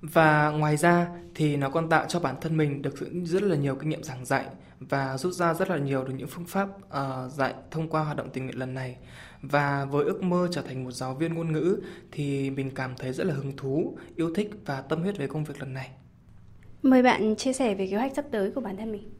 Và 0.00 0.50
ngoài 0.50 0.76
ra 0.76 1.08
thì 1.34 1.56
nó 1.56 1.70
còn 1.70 1.88
tạo 1.88 2.04
cho 2.08 2.20
bản 2.20 2.34
thân 2.40 2.56
mình 2.56 2.82
được 2.82 2.94
rất 3.24 3.42
là 3.42 3.56
nhiều 3.56 3.74
kinh 3.74 3.88
nghiệm 3.88 4.02
giảng 4.02 4.24
dạy 4.24 4.44
và 4.80 5.18
rút 5.18 5.32
ra 5.32 5.54
rất 5.54 5.70
là 5.70 5.78
nhiều 5.78 6.04
được 6.04 6.12
những 6.16 6.28
phương 6.28 6.44
pháp 6.44 6.68
uh, 6.68 7.32
dạy 7.32 7.54
thông 7.70 7.88
qua 7.88 8.04
hoạt 8.04 8.16
động 8.16 8.30
tình 8.30 8.44
nguyện 8.44 8.58
lần 8.58 8.74
này. 8.74 8.96
Và 9.42 9.84
với 9.84 10.04
ước 10.04 10.22
mơ 10.22 10.48
trở 10.50 10.62
thành 10.62 10.84
một 10.84 10.90
giáo 10.90 11.14
viên 11.14 11.34
ngôn 11.34 11.52
ngữ 11.52 11.80
thì 12.12 12.50
mình 12.50 12.70
cảm 12.70 12.94
thấy 12.98 13.12
rất 13.12 13.26
là 13.26 13.34
hứng 13.34 13.56
thú 13.56 13.98
yêu 14.16 14.34
thích 14.34 14.50
và 14.66 14.80
tâm 14.80 15.02
huyết 15.02 15.18
về 15.18 15.26
công 15.26 15.44
việc 15.44 15.60
lần 15.60 15.74
này. 15.74 15.90
Mời 16.82 17.02
bạn 17.02 17.36
chia 17.36 17.52
sẻ 17.52 17.74
về 17.74 17.86
kế 17.86 17.96
hoạch 17.96 18.12
sắp 18.16 18.24
tới 18.30 18.50
của 18.50 18.60
bản 18.60 18.76
thân 18.76 18.92
mình. 18.92 19.10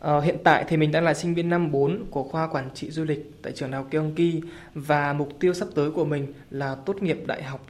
À, 0.00 0.20
hiện 0.20 0.36
tại 0.44 0.64
thì 0.68 0.76
mình 0.76 0.92
đang 0.92 1.04
là 1.04 1.14
sinh 1.14 1.34
viên 1.34 1.48
năm 1.48 1.70
4 1.70 2.06
của 2.10 2.22
khoa 2.22 2.46
quản 2.46 2.70
trị 2.74 2.90
du 2.90 3.04
lịch 3.04 3.30
tại 3.42 3.52
trường 3.52 3.70
đại 3.70 3.82
học 3.82 3.90
Gyeonggi 3.90 4.40
và 4.74 5.12
mục 5.12 5.28
tiêu 5.40 5.54
sắp 5.54 5.68
tới 5.74 5.90
của 5.90 6.04
mình 6.04 6.32
là 6.50 6.74
tốt 6.74 7.02
nghiệp 7.02 7.18
đại 7.26 7.42
học 7.42 7.66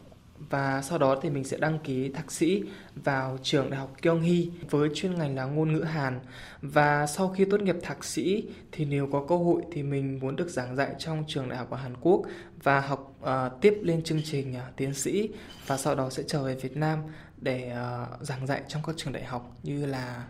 và 0.50 0.83
sau 0.83 0.99
đó 0.99 1.18
thì 1.23 1.30
mình 1.30 1.45
sẽ 1.45 1.56
đăng 1.56 1.78
ký 1.78 2.09
thạc 2.09 2.33
sĩ 2.33 2.62
vào 2.95 3.38
trường 3.42 3.71
đại 3.71 3.80
học 3.80 3.97
Gyeonggi 4.02 4.49
với 4.71 4.88
chuyên 4.95 5.14
ngành 5.14 5.37
là 5.37 5.45
ngôn 5.45 5.73
ngữ 5.73 5.80
Hàn 5.80 6.21
và 6.62 7.06
sau 7.06 7.28
khi 7.28 7.45
tốt 7.45 7.61
nghiệp 7.61 7.76
thạc 7.83 8.04
sĩ 8.04 8.49
thì 8.73 8.85
nếu 8.85 9.09
có 9.12 9.25
cơ 9.28 9.37
hội 9.37 9.62
thì 9.73 9.83
mình 9.83 10.18
muốn 10.23 10.37
được 10.37 10.49
giảng 10.49 10.76
dạy 10.76 10.95
trong 10.99 11.25
trường 11.28 11.49
đại 11.49 11.59
học 11.59 11.71
ở 11.71 11.76
Hàn 11.76 11.97
Quốc 12.00 12.23
và 12.62 12.80
học 12.80 13.18
uh, 13.23 13.28
tiếp 13.61 13.78
lên 13.83 14.02
chương 14.02 14.21
trình 14.25 14.54
uh, 14.56 14.76
tiến 14.76 14.95
sĩ 14.95 15.28
và 15.66 15.76
sau 15.76 15.95
đó 15.95 16.11
sẽ 16.11 16.23
trở 16.26 16.42
về 16.42 16.54
Việt 16.54 16.76
Nam 16.76 16.99
để 17.40 17.73
uh, 17.73 18.23
giảng 18.23 18.47
dạy 18.47 18.62
trong 18.68 18.83
các 18.87 18.97
trường 18.97 19.12
đại 19.12 19.25
học 19.25 19.56
như 19.62 19.87
là 19.87 20.25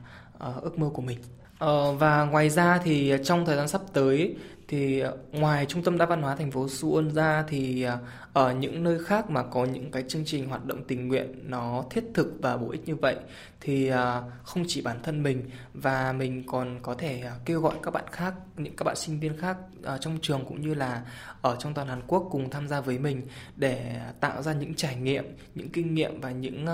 uh, 0.48 0.62
ước 0.62 0.78
mơ 0.78 0.90
của 0.94 1.02
mình. 1.02 1.18
Ờ, 1.58 1.92
và 1.92 2.24
ngoài 2.24 2.50
ra 2.50 2.78
thì 2.84 3.12
trong 3.24 3.46
thời 3.46 3.56
gian 3.56 3.68
sắp 3.68 3.80
tới 3.92 4.36
thì 4.68 5.02
ngoài 5.32 5.66
trung 5.66 5.82
tâm 5.82 5.98
đa 5.98 6.06
văn 6.06 6.22
hóa 6.22 6.36
thành 6.36 6.50
phố 6.50 6.66
Suwon 6.66 7.10
ra 7.14 7.44
thì 7.48 7.82
à, 7.82 7.98
ở 8.32 8.54
những 8.54 8.84
nơi 8.84 8.98
khác 9.04 9.30
mà 9.30 9.42
có 9.42 9.64
những 9.64 9.90
cái 9.90 10.04
chương 10.08 10.24
trình 10.24 10.48
hoạt 10.48 10.64
động 10.64 10.84
tình 10.88 11.08
nguyện 11.08 11.50
nó 11.50 11.84
thiết 11.90 12.04
thực 12.14 12.32
và 12.42 12.56
bổ 12.56 12.70
ích 12.70 12.88
như 12.88 12.96
vậy 12.96 13.16
thì 13.60 13.88
à, 13.88 14.22
không 14.44 14.64
chỉ 14.68 14.82
bản 14.82 14.96
thân 15.02 15.22
mình 15.22 15.50
và 15.74 16.12
mình 16.12 16.44
còn 16.46 16.78
có 16.82 16.94
thể 16.94 17.20
à, 17.20 17.32
kêu 17.44 17.60
gọi 17.60 17.74
các 17.82 17.90
bạn 17.90 18.04
khác 18.12 18.34
những 18.56 18.76
các 18.76 18.84
bạn 18.84 18.96
sinh 18.96 19.20
viên 19.20 19.38
khác 19.38 19.56
trong 20.00 20.18
trường 20.22 20.44
cũng 20.48 20.60
như 20.60 20.74
là 20.74 21.02
ở 21.42 21.56
trong 21.58 21.74
toàn 21.74 21.88
Hàn 21.88 22.02
Quốc 22.06 22.28
cùng 22.30 22.50
tham 22.50 22.68
gia 22.68 22.80
với 22.80 22.98
mình 22.98 23.22
để 23.56 24.00
tạo 24.20 24.42
ra 24.42 24.52
những 24.52 24.74
trải 24.74 24.96
nghiệm 24.96 25.24
những 25.54 25.68
kinh 25.68 25.94
nghiệm 25.94 26.20
và 26.20 26.30
những 26.30 26.66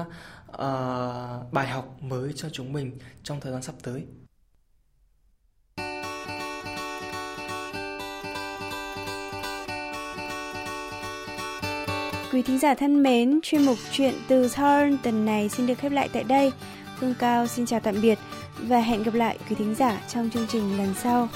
uh, 0.51 1.53
bài 1.53 1.68
học 1.68 1.97
mới 2.01 2.33
cho 2.37 2.49
chúng 2.49 2.73
mình 2.73 2.99
trong 3.23 3.40
thời 3.40 3.53
gian 3.53 3.62
sắp 3.62 3.75
tới. 3.83 4.07
Quý 12.33 12.42
thính 12.42 12.59
giả 12.59 12.75
thân 12.75 13.03
mến, 13.03 13.40
chuyên 13.42 13.66
mục 13.66 13.79
chuyện 13.92 14.14
từ 14.29 14.49
Thorn 14.49 14.97
tuần 15.03 15.25
này 15.25 15.49
xin 15.49 15.66
được 15.66 15.79
khép 15.79 15.92
lại 15.92 16.09
tại 16.12 16.25
đây. 16.25 16.53
Phương 17.01 17.14
Cao 17.18 17.47
xin 17.47 17.66
chào 17.66 17.81
tạm 17.81 17.95
biệt 18.03 18.18
và 18.59 18.81
hẹn 18.81 19.03
gặp 19.03 19.14
lại 19.14 19.38
quý 19.49 19.57
thính 19.59 19.75
giả 19.75 20.01
trong 20.09 20.31
chương 20.31 20.47
trình 20.49 20.79
lần 20.79 20.95
sau. 21.03 21.29